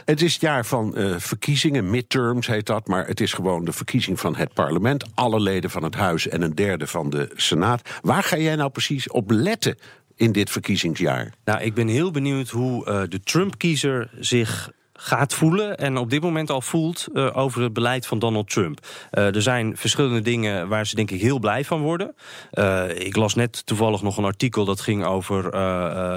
Het 0.05 0.21
is 0.21 0.33
het 0.33 0.41
jaar 0.41 0.65
van 0.65 0.93
verkiezingen, 1.17 1.89
midterms 1.89 2.47
heet 2.47 2.65
dat. 2.65 2.87
Maar 2.87 3.07
het 3.07 3.21
is 3.21 3.33
gewoon 3.33 3.65
de 3.65 3.73
verkiezing 3.73 4.19
van 4.19 4.35
het 4.35 4.53
parlement. 4.53 5.05
Alle 5.13 5.39
leden 5.39 5.69
van 5.69 5.83
het 5.83 5.95
huis 5.95 6.27
en 6.27 6.41
een 6.41 6.55
derde 6.55 6.87
van 6.87 7.09
de 7.09 7.31
senaat. 7.35 7.89
Waar 8.01 8.23
ga 8.23 8.37
jij 8.37 8.55
nou 8.55 8.69
precies 8.69 9.09
op 9.09 9.31
letten 9.31 9.77
in 10.15 10.31
dit 10.31 10.49
verkiezingsjaar? 10.49 11.33
Nou, 11.45 11.61
ik 11.61 11.73
ben 11.73 11.87
heel 11.87 12.11
benieuwd 12.11 12.49
hoe 12.49 13.07
de 13.07 13.19
Trump-kiezer 13.19 14.09
zich 14.19 14.71
gaat 15.03 15.33
voelen 15.33 15.77
en 15.77 15.97
op 15.97 16.09
dit 16.09 16.21
moment 16.21 16.49
al 16.49 16.61
voelt 16.61 17.07
eh, 17.13 17.37
over 17.37 17.61
het 17.61 17.73
beleid 17.73 18.05
van 18.05 18.19
Donald 18.19 18.49
Trump. 18.49 18.87
Eh, 19.11 19.35
er 19.35 19.41
zijn 19.41 19.77
verschillende 19.77 20.21
dingen 20.21 20.67
waar 20.67 20.87
ze 20.87 20.95
denk 20.95 21.11
ik 21.11 21.21
heel 21.21 21.39
blij 21.39 21.65
van 21.65 21.81
worden. 21.81 22.15
Eh, 22.51 22.89
ik 22.89 23.15
las 23.15 23.35
net 23.35 23.65
toevallig 23.65 24.01
nog 24.01 24.17
een 24.17 24.25
artikel 24.25 24.65
dat 24.65 24.81
ging 24.81 25.05
over 25.05 25.41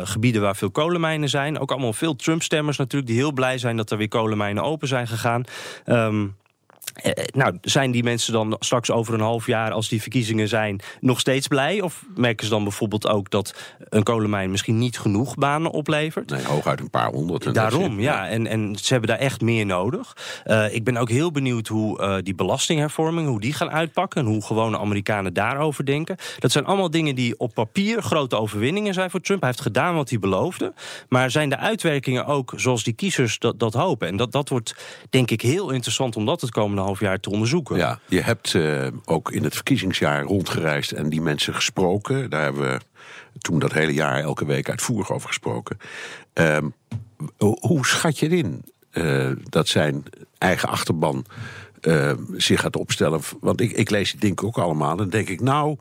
gebieden 0.07 0.43
waar 0.43 0.57
veel 0.57 0.71
kolenmijnen 0.71 1.29
zijn. 1.29 1.59
Ook 1.59 1.71
allemaal 1.71 1.93
veel 1.93 2.17
Trump-stemmers 2.17 2.77
natuurlijk 2.77 3.11
die 3.11 3.21
heel 3.21 3.33
blij 3.33 3.59
zijn 3.59 3.77
dat 3.77 3.91
er 3.91 3.99
weer 3.99 4.09
kolenmijnen 4.09 4.63
open 4.63 4.89
zijn 4.89 5.07
gegaan. 5.07 5.45
Ehm, 5.85 6.27
eh, 6.95 7.25
nou, 7.35 7.59
zijn 7.61 7.91
die 7.91 8.03
mensen 8.03 8.33
dan 8.33 8.57
straks 8.59 8.91
over 8.91 9.15
een 9.15 9.21
half 9.21 9.47
jaar, 9.47 9.73
als 9.73 9.89
die 9.89 10.01
verkiezingen 10.01 10.49
zijn, 10.49 10.81
nog 11.01 11.21
steeds 11.21 11.47
blij? 11.47 11.81
Of 11.81 12.05
merken 12.15 12.45
ze 12.45 12.53
dan 12.53 12.63
bijvoorbeeld 12.63 13.09
ook 13.09 13.31
dat 13.31 13.55
een 13.89 14.03
kolenmijn 14.03 14.51
misschien 14.51 14.79
niet 14.79 14.99
genoeg 14.99 15.35
banen 15.35 15.71
oplevert? 15.71 16.31
Nee, 16.31 16.45
hooguit 16.45 16.81
een 16.81 16.91
paar 16.91 17.11
honderd. 17.11 17.47
en 17.47 17.53
Daarom, 17.53 18.01
ja. 18.01 18.29
En, 18.29 18.47
en 18.47 18.77
ze 18.77 18.93
hebben 18.93 19.11
daar 19.11 19.19
echt 19.19 19.41
meer 19.41 19.67
nodig. 19.67 20.17
Eh, 20.45 20.75
ik 20.75 20.85
ben 20.85 20.97
ook 20.97 21.11
heel 21.11 21.31
benieuwd 21.31 21.67
hoe 21.67 22.01
eh, 22.01 22.17
die 22.23 22.35
belastinghervorming, 22.35 23.29
hoe 23.29 23.41
die 23.41 23.53
gaan 23.53 23.71
uitpakken 23.71 24.21
en 24.21 24.27
hoe 24.27 24.45
gewone 24.45 24.79
Amerikanen 24.79 25.35
daarover 25.35 25.85
denken. 25.85 26.17
Dat 26.39 26.53
zijn 26.53 26.65
allemaal 26.65 26.91
dingen 26.91 27.15
die 27.15 27.39
op 27.39 27.55
papier 27.55 28.03
grote 28.03 28.37
overwinningen 28.37 28.95
zijn 28.95 29.11
voor 29.11 29.21
Trump. 29.21 29.41
Hij 29.41 29.51
heeft 29.51 29.63
gedaan 29.63 29.95
wat 29.95 30.11
hij 30.11 30.19
beloofde. 30.19 30.73
Maar 31.09 31.31
zijn 31.31 31.49
de 31.49 31.59
uitwerkingen 31.59 32.27
ook 32.27 32.53
zoals 32.57 32.85
die 32.85 32.95
kiezers 32.95 33.39
dat, 33.39 33.59
dat 33.59 33.75
hopen? 33.75 34.09
En 34.09 34.17
dat, 34.17 34.33
dat 34.33 34.49
wordt 34.49 34.75
denk 35.11 35.31
ik 35.31 35.41
heel 35.41 35.71
interessant 35.71 36.17
om 36.17 36.27
dat 36.27 36.41
het 36.41 36.51
komende 36.51 36.76
half 36.83 37.01
jaar 37.01 37.21
te 37.21 37.31
onderzoeken. 37.31 37.77
Ja, 37.77 37.99
je 38.09 38.21
hebt 38.21 38.55
eh, 38.55 38.87
ook 39.05 39.33
in 39.33 39.45
het 39.45 39.55
verkiezingsjaar 39.55 40.23
rondgereisd 40.23 40.93
en 40.93 41.09
die 41.09 41.21
mensen 41.21 41.55
gesproken. 41.55 42.31
Daar 42.31 42.43
hebben 42.43 42.63
we 42.63 42.81
toen 43.41 43.59
dat 43.59 43.73
hele 43.73 43.95
jaar 43.95 44.21
elke 44.21 44.45
week 44.47 44.69
uitvoerig 44.71 45.13
over 45.13 45.29
gesproken. 45.29 45.79
Ehm, 46.33 46.65
ho- 47.39 47.57
hoe 47.61 47.87
schat 47.87 48.19
je 48.19 48.29
in 48.29 48.65
eh, 48.91 49.31
dat 49.49 49.69
zijn 49.69 50.05
eigen 50.39 50.69
achterban 50.69 51.25
eh, 51.81 52.13
zich 52.37 52.61
gaat 52.61 52.77
opstellen? 52.77 53.21
Want 53.41 53.61
ik, 53.61 53.73
ik 53.73 53.91
lees 53.91 54.11
die 54.11 54.21
dingen 54.21 54.43
ook 54.43 54.59
allemaal 54.59 54.99
en 54.99 55.11
denk 55.11 55.29
ik, 55.29 55.41
nou, 55.41 55.77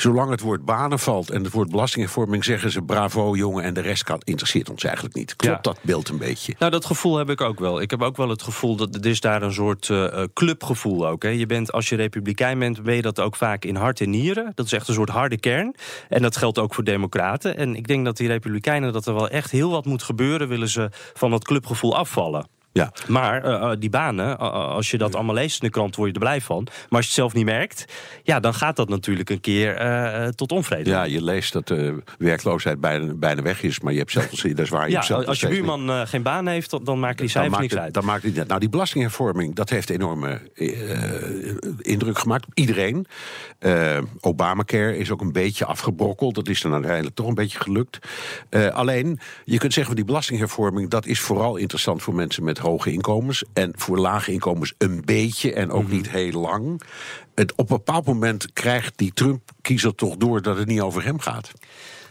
zolang 0.00 0.30
het 0.30 0.40
woord 0.40 0.64
banen 0.64 0.98
valt 0.98 1.30
en 1.30 1.44
het 1.44 1.52
woord 1.52 1.70
belastinghervorming, 1.70 2.44
zeggen 2.44 2.70
ze 2.70 2.82
bravo 2.82 3.36
jongen 3.36 3.64
en 3.64 3.74
de 3.74 3.80
rest 3.80 4.04
kan, 4.04 4.20
interesseert 4.24 4.70
ons 4.70 4.84
eigenlijk 4.84 5.14
niet. 5.14 5.36
Klopt 5.36 5.54
Ja. 5.54 5.72
dat 5.72 5.78
beeld 5.82 6.08
een 6.08 6.18
beetje? 6.18 6.54
Nou, 6.58 6.70
dat 6.70 6.84
gevoel 6.84 7.16
heb 7.16 7.30
ik 7.30 7.40
ook 7.40 7.58
wel. 7.58 7.80
Ik 7.80 7.90
heb 7.90 8.02
ook 8.02 8.16
wel 8.16 8.28
het 8.28 8.42
gevoel 8.42 8.76
dat 8.76 8.94
er 8.94 9.06
is 9.06 9.20
daar 9.20 9.42
een 9.42 9.52
soort 9.52 9.90
eh, 9.90 10.22
eh, 10.22 10.28
clubgevoel 10.34 11.08
ook. 11.08 11.22
Hè. 11.22 11.28
Je 11.28 11.46
bent, 11.46 11.72
als 11.72 11.88
je 11.88 11.96
republikein 11.96 12.58
bent, 12.58 12.82
ben 12.82 12.94
je 12.94 13.02
dat 13.02 13.20
ook 13.20 13.36
vaak 13.36 13.64
in 13.64 13.76
hart 13.76 14.00
en 14.00 14.10
nieren. 14.10 14.52
Dat 14.54 14.66
is 14.66 14.72
echt 14.72 14.88
een 14.88 14.94
soort 14.94 15.08
harde 15.08 15.38
kern. 15.38 15.74
En 16.08 16.22
dat 16.22 16.36
geldt 16.36 16.58
ook 16.58 16.74
voor 16.74 16.84
democraten. 16.84 17.56
En 17.56 17.74
ik 17.76 17.86
denk 17.86 18.04
dat 18.04 18.16
die 18.16 18.28
republikeinen, 18.28 18.92
dat 18.92 19.06
er 19.06 19.14
wel 19.14 19.28
echt 19.28 19.50
heel 19.50 19.70
wat 19.70 19.84
moet 19.84 20.02
gebeuren... 20.02 20.48
willen 20.48 20.68
ze 20.68 20.90
van 21.14 21.30
dat 21.30 21.44
clubgevoel 21.44 21.96
afvallen. 21.96 22.46
Ja. 22.78 22.92
Maar 23.06 23.44
eh, 23.44 23.54
eh, 23.54 23.78
die 23.78 23.90
banen, 23.90 24.38
eh, 24.38 24.52
als 24.52 24.90
je 24.90 24.98
dat 24.98 25.14
allemaal 25.14 25.34
leest 25.34 25.62
in 25.62 25.66
de 25.66 25.72
krant, 25.72 25.96
word 25.96 26.08
je 26.08 26.14
er 26.14 26.20
blij 26.20 26.40
van. 26.40 26.62
Maar 26.64 26.86
als 26.88 27.00
je 27.00 27.06
het 27.06 27.14
zelf 27.14 27.34
niet 27.34 27.44
merkt, 27.44 27.84
ja, 28.22 28.40
dan 28.40 28.54
gaat 28.54 28.76
dat 28.76 28.88
natuurlijk 28.88 29.30
een 29.30 29.40
keer 29.40 29.76
tot 30.34 30.52
onvrede. 30.52 30.90
Ja, 30.90 31.02
je 31.02 31.22
leest 31.22 31.52
dat 31.52 31.66
de 31.66 32.02
werkloosheid 32.18 32.80
bijna, 32.80 33.14
bijna 33.14 33.42
weg 33.42 33.62
is, 33.62 33.80
maar 33.80 33.92
je 33.92 33.98
hebt 33.98 34.10
zelf, 34.10 34.30
dat 34.30 34.58
is 34.58 34.68
waar. 34.68 34.86
Je 34.86 34.92
Ja, 34.92 35.02
zelf 35.02 35.24
als 35.24 35.40
je 35.40 35.48
buurman 35.48 36.06
geen 36.06 36.22
baan 36.22 36.46
heeft, 36.46 36.70
dan, 36.70 36.84
dan 36.84 37.00
maken 37.00 37.16
die 37.16 37.28
cijfers 37.28 37.52
maakt 37.52 37.62
niks 37.62 37.74
het, 37.74 37.82
uit. 37.82 37.94
Dan 37.94 38.04
maakt 38.04 38.24
uit. 38.24 38.48
Nou, 38.48 38.60
die 38.60 38.68
belastinghervorming, 38.68 39.54
dat 39.54 39.70
heeft 39.70 39.90
enorme 39.90 40.40
indruk 41.78 42.18
gemaakt 42.18 42.46
iedereen. 42.54 43.06
Obamacare 44.20 44.98
is 44.98 45.10
ook 45.10 45.20
een 45.20 45.32
beetje 45.32 45.64
afgebrokkeld. 45.64 46.34
Dat 46.34 46.48
is 46.48 46.60
dan 46.60 46.72
uiteindelijk 46.72 47.14
toch 47.14 47.26
een 47.26 47.34
beetje 47.34 47.60
gelukt. 47.60 47.98
Alleen, 48.72 49.18
je 49.44 49.58
kunt 49.58 49.72
zeggen 49.72 49.86
van 49.86 49.94
die 49.94 50.04
belastinghervorming... 50.04 50.90
dat 50.90 51.06
is 51.06 51.20
vooral 51.20 51.56
interessant 51.56 52.02
voor 52.02 52.14
mensen 52.14 52.44
met 52.44 52.58
hoge 52.68 52.92
inkomens... 52.92 53.44
en 53.52 53.72
voor 53.76 53.98
lage 53.98 54.32
inkomens 54.32 54.74
een 54.78 55.02
beetje 55.04 55.52
en 55.52 55.70
ook 55.70 55.88
niet 55.88 56.10
heel 56.10 56.40
lang. 56.40 56.82
Het, 57.34 57.52
op 57.52 57.70
een 57.70 57.76
bepaald 57.76 58.06
moment 58.06 58.52
krijgt 58.52 58.98
die 58.98 59.12
Trump-kiezer 59.12 59.94
toch 59.94 60.16
door... 60.16 60.42
dat 60.42 60.56
het 60.56 60.66
niet 60.68 60.80
over 60.80 61.04
hem 61.04 61.18
gaat. 61.18 61.52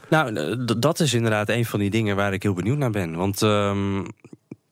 Nou, 0.10 0.56
dat 0.80 1.00
is 1.00 1.14
inderdaad 1.14 1.50
een 1.50 1.66
van 1.66 1.80
die 1.80 1.90
dingen 1.90 2.16
waar 2.16 2.34
ik 2.34 2.44
heel 2.44 2.54
benieuwd 2.54 2.78
naar 2.78 2.92
ben. 2.92 3.16
Want 3.16 3.42
ehm, 3.42 4.04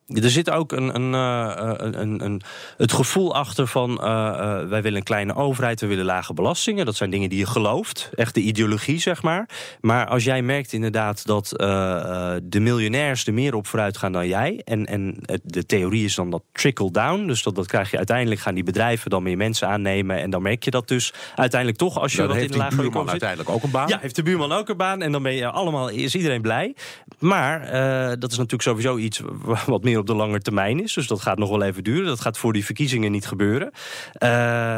er 0.08 0.30
zit 0.30 0.50
ook 0.50 0.72
een, 0.72 0.96
een, 0.96 1.13
eh, 1.13 1.74
een, 1.78 2.02
een, 2.02 2.26
een, 2.26 2.41
het 2.78 2.91
gevoel 2.94 3.36
achter 3.36 3.68
van... 3.68 4.02
eh, 4.02 4.28
eh, 4.28 4.68
wij 4.68 4.82
willen 4.82 4.98
een 4.98 5.04
kleine 5.04 5.36
overheid, 5.36 5.82
we 5.82 5.88
willen 5.88 6.06
lage 6.06 6.34
belastingen. 6.34 6.86
Dat 6.86 6.96
zijn 6.96 7.10
dingen 7.10 7.30
die 7.30 7.39
je 7.39 7.46
gelooft, 7.46 8.10
echt 8.15 8.34
de 8.34 8.41
ideologie, 8.41 9.00
zeg 9.00 9.22
maar. 9.24 9.50
Maar 9.82 10.08
als 10.08 10.24
jij 10.24 10.41
merkt 10.41 10.74
inderdaad 10.74 11.26
dat 11.26 11.58
eh, 11.58 11.96
eh, 12.36 12.41
de 12.44 12.60
miljonairs 12.60 13.28
er 13.28 13.34
meer 13.34 13.56
op 13.56 13.68
vooruit 13.68 13.98
gaan 13.98 14.12
dan 14.12 14.28
jij... 14.28 14.62
en, 14.63 14.86
en 14.86 15.18
de 15.44 15.65
theorie 15.65 16.06
is 16.06 16.15
dan 16.15 16.30
dat 16.30 16.44
trickle-down... 16.52 17.28
dus 17.28 17.44
dat, 17.44 17.56
dat 17.56 17.68
krijg 17.68 17.91
je 17.91 17.98
uiteindelijk, 17.98 18.41
gaan 18.41 18.54
die 18.56 18.63
bedrijven 18.63 19.10
dan 19.10 19.24
meer 19.24 19.38
mensen 19.38 19.68
aannemen... 19.68 20.22
en 20.22 20.30
dan 20.30 20.41
merk 20.41 20.63
je 20.63 20.72
dat 20.72 20.88
dus 20.88 21.13
uiteindelijk 21.36 21.80
toch 21.80 22.00
als 22.00 22.12
je 22.12 22.18
Dan 22.18 22.28
wat 22.28 22.36
heeft 22.36 22.48
in 22.52 22.58
de 22.58 22.63
lage 22.63 22.76
buurman 22.76 23.02
zit... 23.02 23.10
uiteindelijk 23.12 23.50
ook 23.50 23.63
een 23.63 23.72
baan. 23.72 23.88
Ja, 23.88 23.98
heeft 24.02 24.15
de 24.15 24.24
buurman 24.24 24.52
ook 24.52 24.70
een 24.70 24.78
baan 24.78 25.02
en 25.02 25.12
dan 25.12 25.24
ben 25.24 25.34
je 25.34 25.48
allemaal, 25.48 25.89
is 25.89 26.15
iedereen 26.15 26.41
blij. 26.41 26.76
Maar 27.20 27.62
eh, 27.62 28.08
dat 28.20 28.32
is 28.32 28.38
natuurlijk 28.38 28.62
sowieso 28.62 28.98
iets 28.98 29.22
wa- 29.41 29.60
wat 29.65 29.84
meer 29.84 29.94
op 29.99 30.08
de 30.08 30.15
lange 30.15 30.39
termijn 30.41 30.84
is. 30.84 30.93
Dus 30.93 31.08
dat 31.08 31.21
gaat 31.21 31.38
nog 31.38 31.49
wel 31.49 31.62
even 31.63 31.84
duren. 31.84 32.05
Dat 32.05 32.21
gaat 32.21 32.38
voor 32.38 32.53
die 32.53 32.65
verkiezingen 32.65 33.12
niet 33.12 33.27
gebeuren. 33.27 33.71
eh, 34.13 34.29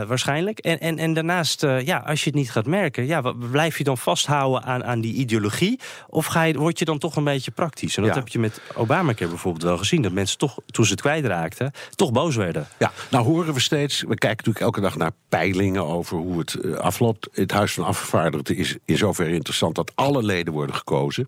waarschijnlijk. 0.08 0.60
En, 0.60 0.80
en, 0.80 0.98
en 0.98 1.14
daarnaast, 1.14 1.64
eh, 1.64 1.86
ja, 1.86 1.98
als 1.98 2.24
je 2.24 2.30
het 2.30 2.40
niet 2.40 2.52
gaat 2.52 2.66
merken, 2.66 3.06
ja, 3.06 3.22
blijf 3.52 3.78
je 3.78 3.84
dan 3.84 3.98
vasthouden 3.98 4.64
aan, 4.64 4.84
aan 4.84 5.02
die 5.02 5.14
ideologie? 5.14 5.80
Of 6.08 6.26
ga 6.26 6.44
je, 6.44 6.54
word 6.58 6.80
je 6.80 6.86
dan 6.86 6.98
toch 6.98 7.16
een 7.16 7.24
beetje 7.24 7.52
praktisch? 7.52 7.98
En 7.98 8.04
dat 8.04 8.14
Ja. 8.14 8.20
heb 8.20 8.28
je 8.28 8.40
met 8.40 8.62
Obamacare 8.76 9.30
bijvoorbeeld 9.30 9.64
wel 9.64 9.78
gezien. 9.78 10.02
Dat 10.02 10.12
mensen 10.12 10.38
toch, 10.38 10.58
toen 10.66 10.86
ze 10.86 10.92
het 10.92 11.02
kwijtraakten, 11.02 11.72
toch 11.96 12.12
boos 12.12 12.36
werden. 12.36 12.68
Ja, 12.80 12.92
nou 13.12 13.26
horen 13.26 13.54
we 13.54 13.60
steeds, 13.60 14.02
we 14.02 14.08
kijken 14.16 14.30
natuurlijk 14.38 14.66
elke 14.66 14.82
dag 14.82 14.96
naar 14.98 15.12
peilingen 15.30 15.86
over 15.86 16.18
hoe 16.18 16.40
het 16.40 16.54
eh, 16.54 16.74
afloopt. 16.74 17.28
Het 17.32 17.52
Huis 17.52 17.74
van 17.74 17.84
Afgevaardigden 17.86 18.56
is 18.58 18.76
in 18.86 18.98
zoverre 18.98 19.34
interessant 19.34 19.76
dat 19.76 19.92
alle 19.96 20.24
leden 20.24 20.54
worden 20.54 20.76
gekozen. 20.76 21.28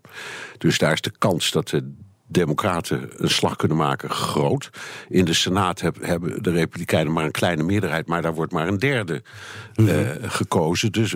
Dus 0.58 0.78
daar 0.78 0.92
is 0.92 1.00
de 1.00 1.12
kans 1.18 1.50
dat 1.50 1.68
de 1.68 1.92
Democraten 2.30 3.10
een 3.16 3.30
slag 3.30 3.56
kunnen 3.56 3.76
maken 3.76 4.10
groot. 4.10 4.70
In 5.08 5.24
de 5.24 5.32
Senaat 5.32 5.80
heb- 5.80 6.02
hebben 6.02 6.42
de 6.42 6.50
Republikeinen 6.50 7.12
maar 7.12 7.24
een 7.24 7.30
kleine 7.30 7.62
meerderheid, 7.62 8.06
maar 8.06 8.22
daar 8.22 8.34
wordt 8.34 8.52
maar 8.52 8.68
een 8.68 8.78
derde 8.78 9.22
eh, 9.74 9.86
gekozen. 10.22 10.92
Dus 10.92 11.14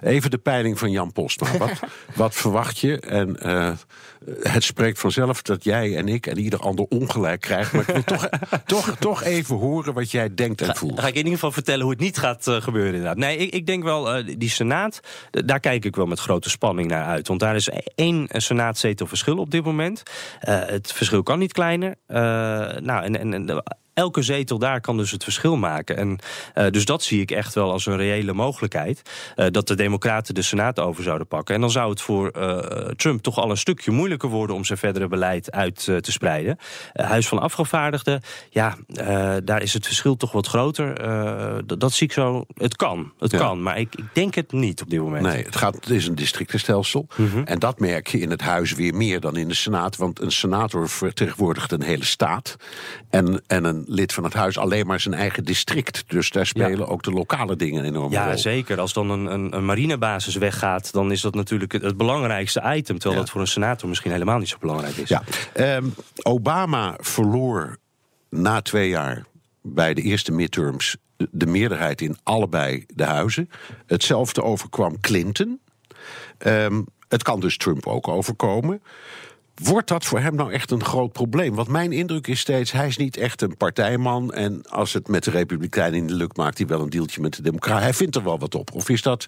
even 0.00 0.30
de 0.30 0.38
peiling 0.38 0.78
van 0.78 0.90
Jan 0.90 1.12
Postma. 1.12 1.56
Wat, 1.56 1.72
wat 2.14 2.34
verwacht 2.34 2.78
je? 2.78 3.00
En 3.00 3.40
eh, 3.42 3.72
het 4.42 4.64
spreekt 4.64 4.98
vanzelf 4.98 5.42
dat 5.42 5.64
jij 5.64 5.96
en 5.96 6.08
ik 6.08 6.26
en 6.26 6.38
ieder 6.38 6.58
ander 6.58 6.86
ongelijk 6.88 7.40
krijgen. 7.40 7.76
Maar 7.76 7.88
ik 7.88 7.94
wil 7.94 8.16
toch, 8.16 8.28
toch, 8.66 8.96
toch 8.98 9.22
even 9.22 9.56
horen 9.56 9.94
wat 9.94 10.10
jij 10.10 10.34
denkt 10.34 10.62
en 10.62 10.76
voelt. 10.76 11.00
Ga 11.00 11.06
ik 11.06 11.12
in 11.12 11.16
ieder 11.16 11.32
geval 11.32 11.52
vertellen 11.52 11.82
hoe 11.82 11.90
het 11.90 12.00
niet 12.00 12.18
gaat 12.18 12.46
eh, 12.46 12.60
gebeuren 12.60 12.92
inderdaad. 12.92 13.16
Nee, 13.16 13.36
ik, 13.36 13.52
ik 13.52 13.66
denk 13.66 13.82
wel, 13.82 14.14
eh, 14.14 14.36
die 14.38 14.50
Senaat, 14.50 15.00
daar 15.30 15.60
kijk 15.60 15.84
ik 15.84 15.96
wel 15.96 16.06
met 16.06 16.20
grote 16.20 16.50
spanning 16.50 16.88
naar 16.88 17.04
uit. 17.04 17.28
Want 17.28 17.40
daar 17.40 17.54
is 17.54 17.68
één 17.94 18.26
eh, 18.26 18.40
Senaatzetel 18.40 19.06
verschil 19.06 19.36
op 19.36 19.50
dit 19.50 19.64
moment. 19.64 20.02
Eh, 20.40 20.58
het 20.66 20.92
verschil 20.92 21.22
kan 21.22 21.38
niet 21.38 21.52
kleiner. 21.52 21.94
nou, 22.06 23.02
en, 23.02 23.18
en, 23.18 23.34
en 23.34 23.62
elke 23.94 24.22
zetel 24.22 24.58
daar 24.58 24.80
kan 24.80 24.96
dus 24.96 25.10
het 25.10 25.24
verschil 25.24 25.56
maken. 25.56 25.96
En 25.96 26.18
uh, 26.54 26.70
dus 26.70 26.84
dat 26.84 27.02
zie 27.02 27.20
ik 27.20 27.30
echt 27.30 27.54
wel 27.54 27.72
als 27.72 27.86
een 27.86 27.96
reële 27.96 28.32
mogelijkheid. 28.32 29.02
Uh, 29.36 29.46
dat 29.50 29.68
de 29.68 29.74
Democraten 29.74 30.34
de 30.34 30.42
Senaat 30.42 30.78
over 30.78 31.02
zouden 31.02 31.26
pakken. 31.26 31.54
En 31.54 31.60
dan 31.60 31.70
zou 31.70 31.90
het 31.90 32.00
voor 32.00 32.32
uh, 32.36 32.58
Trump 32.96 33.22
toch 33.22 33.38
al 33.38 33.50
een 33.50 33.56
stukje 33.56 33.90
moeilijker 33.90 34.28
worden 34.28 34.56
om 34.56 34.64
zijn 34.64 34.78
verdere 34.78 35.08
beleid 35.08 35.50
uit 35.50 35.84
te 35.84 36.12
spreiden. 36.12 36.58
Huis 36.92 37.28
van 37.28 37.38
Afgevaardigden, 37.38 38.22
ja, 38.50 38.76
daar 39.44 39.62
is 39.62 39.72
het 39.72 39.86
verschil 39.86 40.16
toch 40.16 40.32
wat 40.32 40.46
groter. 40.46 40.94
Dat, 41.66 41.80
dat, 41.80 41.92
zie 41.92 42.06
ik 42.06 42.12
zo. 42.12 42.44
Het 42.54 42.76
kan, 42.76 43.12
het 43.18 43.30
ja. 43.30 43.38
kan, 43.38 43.62
maar 43.62 43.78
ik, 43.78 43.94
ik, 43.94 44.04
denk 44.12 44.34
het 44.34 44.52
niet 44.52 44.82
op 44.82 44.90
dit 44.90 45.00
moment. 45.00 45.26
Nee, 45.26 45.44
het, 45.44 45.56
gaat, 45.56 45.74
het 45.74 45.90
is 45.90 46.06
een 46.06 46.14
districtenstelsel. 46.14 47.06
Mm 47.16 47.30
-hmm. 47.30 47.44
En 47.44 47.58
dat 47.58 47.78
merk 47.78 48.06
je 48.06 48.18
in 48.18 48.30
het 48.30 48.40
huis 48.40 48.74
weer 48.74 48.94
meer 48.94 49.20
dan 49.20 49.36
in 49.36 49.48
de 49.48 49.54
Senaat. 49.54 49.96
Want 49.96 50.20
een 50.20 50.32
senator 50.32 50.88
vertegenwoordigt 50.88 51.72
een 51.72 51.82
hele 51.82 52.04
staat. 52.04 52.56
En, 53.10 53.42
en 53.46 53.64
een 53.64 53.79
lid 53.86 54.12
van 54.12 54.24
het 54.24 54.32
huis 54.32 54.58
alleen 54.58 54.86
maar 54.86 55.00
zijn 55.00 55.14
eigen 55.14 55.44
district. 55.44 56.04
Dus 56.06 56.30
daar 56.30 56.46
spelen 56.46 56.78
ja. 56.78 56.84
ook 56.84 57.02
de 57.02 57.10
lokale 57.10 57.56
dingen 57.56 57.84
enorm 57.84 58.12
ja, 58.12 58.22
rol. 58.22 58.30
Ja, 58.30 58.36
zeker. 58.36 58.80
Als 58.80 58.92
dan 58.92 59.10
een, 59.10 59.32
een, 59.32 59.56
een, 59.56 59.64
marinebasis 59.64 60.34
weggaat, 60.34 60.92
dan 60.92 61.12
is 61.12 61.20
dat 61.20 61.34
natuurlijk 61.34 61.72
het, 61.72 61.82
het 61.82 61.96
belangrijkste 61.96 62.60
item. 62.60 62.98
Terwijl 62.98 63.14
ja. 63.14 63.20
dat 63.20 63.30
voor 63.30 63.40
een 63.40 63.46
senator 63.46 63.88
misschien 63.88 64.12
helemaal 64.12 64.38
niet 64.38 64.48
zo 64.48 64.56
belangrijk 64.60 64.96
is. 64.96 65.08
Ja. 65.08 65.22
Um, 65.76 65.94
Obama 66.22 66.96
verloor 67.00 67.76
na 68.28 68.62
twee 68.62 68.88
jaar 68.88 69.24
bij 69.62 69.94
de 69.94 70.02
eerste 70.02 70.32
midterms 70.32 70.96
de 71.30 71.46
meerderheid 71.46 72.00
in 72.00 72.16
allebei 72.22 72.84
de 72.94 73.04
huizen. 73.04 73.50
Hetzelfde 73.86 74.42
overkwam 74.42 75.00
Clinton. 75.00 75.60
Um, 76.46 76.86
het 77.08 77.22
kan 77.22 77.40
dus 77.40 77.56
Trump 77.56 77.86
ook 77.86 78.08
overkomen. 78.08 78.82
Wordt 79.62 79.88
dat 79.88 80.04
voor 80.04 80.20
hem 80.20 80.34
nou 80.34 80.52
echt 80.52 80.70
een 80.70 80.84
groot 80.84 81.12
probleem? 81.12 81.54
Want 81.54 81.68
mijn 81.68 81.92
indruk 81.92 82.26
is 82.26 82.40
steeds, 82.40 82.72
hij 82.72 82.86
is 82.86 82.96
niet 82.96 83.16
echt 83.16 83.42
een 83.42 83.56
partijman. 83.56 84.32
En 84.32 84.62
als 84.68 84.92
het 84.92 85.08
met 85.08 85.24
de 85.24 85.30
Republikeinen 85.30 85.98
in 85.98 86.06
de 86.06 86.14
lukt, 86.14 86.36
maakt 86.36 86.58
hij 86.58 86.66
wel 86.66 86.80
een 86.80 86.90
deeltje 86.90 87.20
met 87.20 87.34
de 87.34 87.42
Democraten. 87.42 87.82
Hij 87.82 87.94
vindt 87.94 88.16
er 88.16 88.24
wel 88.24 88.38
wat 88.38 88.54
op. 88.54 88.74
Of 88.74 88.88
is 88.88 89.02
dat 89.02 89.26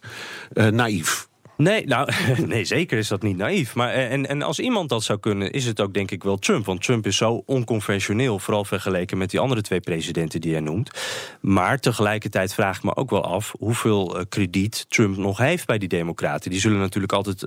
uh, 0.54 0.66
naïef? 0.66 1.28
Nee, 1.56 1.86
nou, 1.86 2.10
nee, 2.46 2.64
zeker 2.64 2.98
is 2.98 3.08
dat 3.08 3.22
niet 3.22 3.36
naïef. 3.36 3.74
Maar, 3.74 3.92
en, 3.92 4.28
en 4.28 4.42
als 4.42 4.58
iemand 4.58 4.88
dat 4.88 5.02
zou 5.02 5.18
kunnen, 5.18 5.50
is 5.50 5.64
het 5.64 5.80
ook 5.80 5.94
denk 5.94 6.10
ik 6.10 6.22
wel 6.22 6.36
Trump. 6.36 6.66
Want 6.66 6.82
Trump 6.82 7.06
is 7.06 7.16
zo 7.16 7.42
onconventioneel, 7.46 8.38
vooral 8.38 8.64
vergeleken 8.64 9.18
met 9.18 9.30
die 9.30 9.40
andere 9.40 9.60
twee 9.60 9.80
presidenten 9.80 10.40
die 10.40 10.52
hij 10.52 10.60
noemt. 10.60 10.90
Maar 11.40 11.78
tegelijkertijd 11.78 12.54
vraag 12.54 12.76
ik 12.76 12.82
me 12.82 12.96
ook 12.96 13.10
wel 13.10 13.24
af 13.24 13.54
hoeveel 13.58 14.18
uh, 14.18 14.22
krediet 14.28 14.86
Trump 14.88 15.16
nog 15.16 15.38
heeft 15.38 15.66
bij 15.66 15.78
die 15.78 15.88
Democraten. 15.88 16.50
Die 16.50 16.60
zullen 16.60 16.78
natuurlijk 16.78 17.12
altijd 17.12 17.46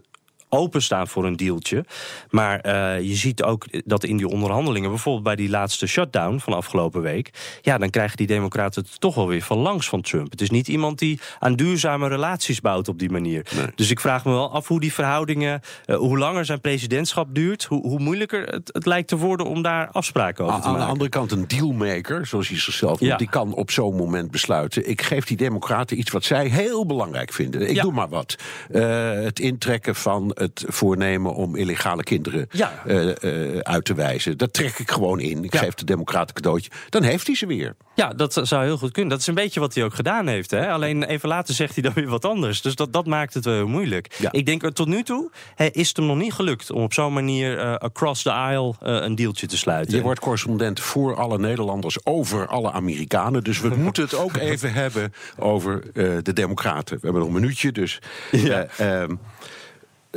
openstaan 0.56 1.08
voor 1.08 1.26
een 1.26 1.36
dealtje. 1.36 1.86
Maar 2.30 2.65
uh, 2.65 3.02
je 3.02 3.15
ziet 3.15 3.44
ook 3.44 3.65
dat 3.86 4.04
in 4.04 4.18
die 4.18 4.28
onderhandelingen, 4.28 4.89
bijvoorbeeld 4.89 5.24
bij 5.24 5.36
die 5.36 5.50
laatste 5.50 5.88
shutdown 5.88 6.38
van 6.38 6.54
afgelopen 6.54 7.02
week, 7.02 7.60
ja, 7.62 7.78
dan 7.78 7.89
krijgen 7.89 8.18
die 8.18 8.28
Democraten 8.28 8.82
het 8.82 9.00
toch 9.00 9.15
wel 9.15 9.28
weer 9.28 9.41
van 9.41 9.58
langs 9.58 9.89
van 9.89 10.02
Trump. 10.02 10.32
Het 10.32 10.41
is 10.41 10.50
niet 10.50 10.68
iemand 10.68 11.00
die 11.00 11.20
aan 11.39 11.56
duurzame 11.56 12.08
relaties 12.08 12.62
bouwt 12.62 12.88
op 12.88 13.00
die 13.00 13.10
manier. 13.10 13.46
Nee. 13.56 13.65
Dus 13.76 13.89
ik 13.89 14.00
vraag 14.00 14.26
me 14.26 14.32
wel 14.32 14.52
af 14.52 14.68
hoe 14.68 14.80
die 14.80 14.94
verhoudingen, 14.94 15.62
uh, 15.86 15.96
hoe 15.96 16.18
langer 16.18 16.46
zijn 16.46 16.62
presidentschap 16.62 17.36
duurt, 17.36 17.63
hoe, 17.63 17.82
hoe 17.82 18.00
moeilijker 18.00 18.48
het, 18.48 18.70
het, 18.74 18.86
lijkt 18.86 19.08
te 19.08 19.18
worden 19.18 19.46
om 19.46 19.62
daar 19.62 19.89
afspraken 19.91 20.44
over 20.44 20.56
aan, 20.56 20.62
te 20.62 20.68
maken. 20.68 20.82
Aan 20.82 20.88
de 20.88 20.91
andere 20.91 21.10
kant, 21.10 21.32
een 21.32 21.48
dealmaker, 21.48 22.28
zoals 22.28 22.48
hij 22.48 22.60
zichzelf 22.60 23.00
noemt, 23.00 23.12
ja. 23.12 23.18
die 23.18 23.30
kan 23.30 23.54
op 23.54 23.72
zo'n 23.72 23.96
moment 23.96 24.32
besluiten: 24.32 24.89
ik 24.89 25.02
geef 25.02 25.26
die 25.26 25.38
Democraten 25.38 26.00
iets 26.00 26.12
wat 26.12 26.24
zij 26.24 26.48
heel 26.48 26.86
belangrijk 26.86 27.34
vinden. 27.34 27.70
Ik 27.70 27.76
ja. 27.76 27.82
doe 27.82 27.91
maar 27.91 28.10
wat. 28.10 28.36
Uh, 28.72 29.12
het 29.12 29.39
intrekken 29.39 29.96
van 29.96 30.36
het 30.45 30.63
voornemen 30.67 31.34
om 31.34 31.55
illegale 31.55 32.03
kinderen 32.03 32.47
ja. 32.51 32.84
uh, 32.88 33.05
uh, 33.21 33.60
uit 33.60 33.86
te 33.86 33.93
wijzen. 33.93 34.38
Dat 34.38 34.53
trek 34.53 34.79
ik 34.79 34.91
gewoon 34.91 35.19
in. 35.19 35.43
Ik 35.43 35.53
Ja. 35.53 35.60
geef 35.60 35.73
de 35.73 35.86
democraten 35.86 36.36
een 36.36 36.41
cadeautje. 36.41 36.71
Dan 36.89 37.03
heeft 37.03 37.27
hij 37.27 37.36
ze 37.36 37.45
weer. 37.45 37.75
Ja, 37.95 38.10
dat 38.10 38.39
zou 38.43 38.63
heel 38.63 38.77
goed 38.77 38.91
kunnen. 38.91 39.12
Dat 39.12 39.19
is 39.19 39.27
een 39.27 39.34
beetje 39.34 39.60
wat 39.60 39.73
hij 39.73 39.84
ook 39.84 39.93
gedaan 39.93 40.27
heeft. 40.27 40.51
Hè? 40.51 40.69
Alleen 40.69 41.03
even 41.03 41.29
later 41.29 41.53
zegt 41.53 41.73
hij 41.73 41.84
dan 41.84 41.93
weer 41.93 42.08
wat 42.08 42.25
anders. 42.25 42.62
Dus 42.62 42.75
dat, 42.75 42.93
dat 42.93 43.05
maakt 43.05 43.34
het 43.34 43.45
wel 43.45 43.53
heel 43.53 43.67
moeilijk. 43.67 44.15
Ja. 44.17 44.31
Ik 44.31 44.45
denk 44.45 44.63
er 44.63 44.73
tot 44.73 44.88
nu 44.88 45.03
toe 45.03 45.31
hè, 45.55 45.65
is 45.65 45.88
het 45.88 45.97
hem 45.97 46.05
nog 46.05 46.17
niet 46.17 46.34
gelukt 46.34 46.71
om 46.71 46.84
op 46.84 46.93
zo'n 46.93 47.13
manier 47.13 47.58
uh, 47.58 47.73
across 47.75 48.23
the 48.23 48.31
aisle 48.31 48.73
een 48.79 49.15
dealtje 49.15 49.47
te 49.47 49.58
sluiten. 49.58 49.95
Je 49.95 50.01
wordt 50.01 50.19
correspondent 50.19 50.79
voor 50.79 51.15
alle 51.15 51.39
Nederlanders 51.39 52.05
over 52.05 52.47
alle 52.47 52.71
Amerikanen. 52.71 53.43
Dus 53.43 53.62
we 53.62 53.69
moeten 53.75 54.03
het 54.03 54.15
ook 54.15 54.36
even 54.38 54.73
hebben 54.73 55.13
over 55.38 55.81
de 55.93 56.34
Democraten. 56.34 56.95
We 56.95 57.01
hebben 57.01 57.21
nog 57.21 57.29
een 57.34 57.39
minuutje, 57.39 57.71
dus. 57.71 57.99
Ja. 58.31 58.67
Um, 59.01 59.19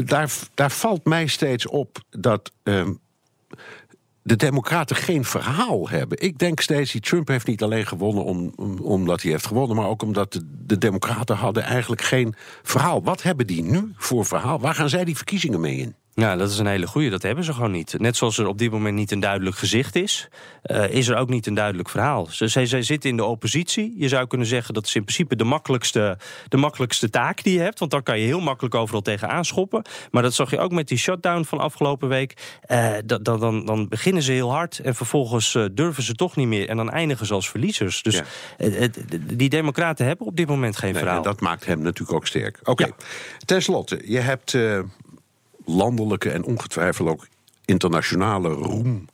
daar, 0.04 0.32
daar 0.54 0.70
valt 0.70 1.04
mij 1.04 1.26
steeds 1.26 1.66
op 1.66 1.98
dat. 2.10 2.52
Um, 2.62 3.00
de 4.22 4.36
Democraten 4.36 4.96
geen 4.96 5.24
verhaal 5.24 5.88
hebben. 5.88 6.20
Ik 6.20 6.38
denk 6.38 6.60
steeds, 6.60 6.92
die 6.92 7.00
Trump 7.00 7.28
heeft 7.28 7.46
niet 7.46 7.62
alleen 7.62 7.86
gewonnen 7.86 8.24
om, 8.24 8.52
omdat 8.82 9.22
hij 9.22 9.30
heeft 9.30 9.46
gewonnen, 9.46 9.76
maar 9.76 9.88
ook 9.88 10.02
omdat 10.02 10.32
de, 10.32 10.40
de 10.66 10.78
Democraten 10.78 11.36
hadden 11.36 11.62
eigenlijk 11.62 12.02
geen 12.02 12.34
verhaal. 12.62 13.02
Wat 13.02 13.22
hebben 13.22 13.46
die 13.46 13.62
nu 13.62 13.92
voor 13.96 14.26
verhaal? 14.26 14.60
Waar 14.60 14.74
gaan 14.74 14.88
zij 14.88 15.04
die 15.04 15.16
verkiezingen 15.16 15.60
mee 15.60 15.76
in? 15.76 15.94
Ja, 16.18 16.36
dat 16.36 16.50
is 16.50 16.58
een 16.58 16.66
hele 16.66 16.86
goeie. 16.86 17.10
Dat 17.10 17.22
hebben 17.22 17.44
ze 17.44 17.52
gewoon 17.52 17.70
niet. 17.70 17.94
Net 17.98 18.16
zoals 18.16 18.38
er 18.38 18.46
op 18.46 18.58
dit 18.58 18.70
moment 18.70 18.94
niet 18.94 19.10
een 19.10 19.20
duidelijk 19.20 19.56
gezicht 19.56 19.96
is, 19.96 20.28
uh, 20.64 20.88
is 20.90 21.08
er 21.08 21.16
ook 21.16 21.28
niet 21.28 21.46
een 21.46 21.54
duidelijk 21.54 21.88
verhaal. 21.88 22.26
Ze, 22.26 22.48
zij, 22.48 22.66
zij 22.66 22.82
zitten 22.82 23.10
in 23.10 23.16
de 23.16 23.24
oppositie. 23.24 23.94
Je 23.96 24.08
zou 24.08 24.26
kunnen 24.26 24.46
zeggen 24.46 24.74
dat 24.74 24.86
is 24.86 24.94
in 24.94 25.02
principe 25.02 25.36
de 25.36 25.44
makkelijkste, 25.44 26.18
de 26.48 26.56
makkelijkste 26.56 27.10
taak 27.10 27.42
die 27.42 27.52
je 27.52 27.60
hebt. 27.60 27.78
Want 27.78 27.90
dan 27.90 28.02
kan 28.02 28.18
je 28.18 28.26
heel 28.26 28.40
makkelijk 28.40 28.74
overal 28.74 29.00
tegen 29.00 29.28
aanschoppen. 29.28 29.82
Maar 30.10 30.22
dat 30.22 30.34
zag 30.34 30.50
je 30.50 30.58
ook 30.58 30.72
met 30.72 30.88
die 30.88 30.98
shutdown 30.98 31.44
van 31.44 31.58
afgelopen 31.58 32.08
week. 32.08 32.60
Uh, 32.70 32.94
dan, 33.04 33.22
dan, 33.22 33.64
dan 33.64 33.88
beginnen 33.88 34.22
ze 34.22 34.32
heel 34.32 34.52
hard 34.52 34.78
en 34.78 34.94
vervolgens 34.94 35.54
uh, 35.54 35.64
durven 35.72 36.02
ze 36.02 36.14
toch 36.14 36.36
niet 36.36 36.48
meer. 36.48 36.68
En 36.68 36.76
dan 36.76 36.90
eindigen 36.90 37.26
ze 37.26 37.34
als 37.34 37.50
verliezers. 37.50 38.02
Dus 38.02 38.22
ja. 38.56 38.88
die 39.34 39.48
democraten 39.48 40.06
hebben 40.06 40.26
op 40.26 40.36
dit 40.36 40.48
moment 40.48 40.76
geen 40.76 40.92
nee, 40.92 41.02
verhaal. 41.02 41.18
En 41.18 41.30
dat 41.30 41.40
maakt 41.40 41.66
hem 41.66 41.82
natuurlijk 41.82 42.16
ook 42.16 42.26
sterk. 42.26 42.58
Oké, 42.60 42.70
okay. 42.70 42.86
ja. 42.86 43.04
ten 43.44 43.62
slotte, 43.62 44.02
je 44.04 44.18
hebt 44.18 44.56
landelijke 45.68 46.30
en 46.30 46.44
ongetwijfeld 46.44 47.08
ook 47.08 47.26
internationale 47.64 48.48
roem 48.48 49.08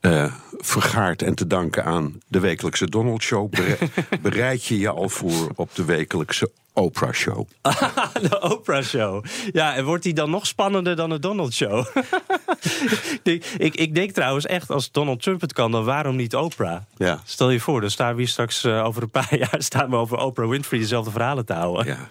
uh, 0.00 0.34
vergaard 0.50 1.22
en 1.22 1.34
te 1.34 1.46
danken 1.46 1.84
aan 1.84 2.20
de 2.28 2.40
wekelijkse 2.40 2.90
Donald 2.90 3.22
Show. 3.22 3.52
Bereid 4.22 4.64
je 4.64 4.78
je 4.78 4.88
al 4.88 5.08
voor 5.08 5.50
op 5.54 5.74
de 5.74 5.84
wekelijkse 5.84 6.50
Oprah 6.74 7.12
Show? 7.12 7.48
de 8.28 8.40
Oprah 8.40 8.82
Show. 8.82 9.24
Ja, 9.52 9.74
en 9.74 9.84
wordt 9.84 10.02
die 10.02 10.12
dan 10.12 10.30
nog 10.30 10.46
spannender 10.46 10.96
dan 10.96 11.10
de 11.10 11.18
Donald 11.18 11.54
Show? 11.54 11.86
ik, 13.22 13.44
ik, 13.58 13.74
ik, 13.74 13.94
denk 13.94 14.10
trouwens 14.10 14.46
echt, 14.46 14.70
als 14.70 14.90
Donald 14.90 15.22
Trump 15.22 15.40
het 15.40 15.52
kan, 15.52 15.70
dan 15.70 15.84
waarom 15.84 16.16
niet 16.16 16.34
Oprah? 16.34 16.80
Ja. 16.96 17.20
Stel 17.24 17.50
je 17.50 17.60
voor, 17.60 17.80
dan 17.80 17.90
staan 17.90 18.14
we 18.14 18.20
hier 18.20 18.28
straks 18.28 18.64
uh, 18.64 18.84
over 18.84 19.02
een 19.02 19.10
paar 19.10 19.38
jaar 19.50 19.56
staan 19.58 19.90
we 19.90 19.96
over 19.96 20.18
Oprah 20.18 20.48
Winfrey 20.48 20.78
dezelfde 20.78 21.10
verhalen 21.10 21.46
te 21.46 21.52
houden. 21.52 21.86
Ja. 21.86 22.08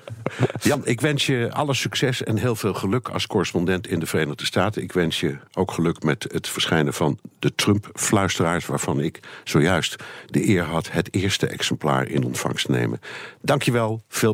Jan, 0.61 0.81
ik 0.85 1.01
wens 1.01 1.25
je 1.25 1.49
alle 1.51 1.73
succes 1.73 2.23
en 2.23 2.37
heel 2.37 2.55
veel 2.55 2.73
geluk 2.73 3.09
als 3.09 3.27
correspondent 3.27 3.87
in 3.87 3.99
de 3.99 4.05
Verenigde 4.05 4.45
Staten. 4.45 4.81
Ik 4.81 4.91
wens 4.91 5.19
je 5.19 5.37
ook 5.53 5.71
geluk 5.71 6.03
met 6.03 6.25
het 6.31 6.47
verschijnen 6.47 6.93
van 6.93 7.19
de 7.39 7.55
Trump-fluisteraars, 7.55 8.65
waarvan 8.65 8.99
ik 8.99 9.19
zojuist 9.43 9.95
de 10.25 10.47
eer 10.47 10.63
had 10.63 10.91
het 10.91 11.13
eerste 11.13 11.47
exemplaar 11.47 12.07
in 12.07 12.23
ontvangst 12.23 12.65
te 12.65 12.71
nemen. 12.71 12.99
Dankjewel, 13.41 14.03
veel 14.07 14.33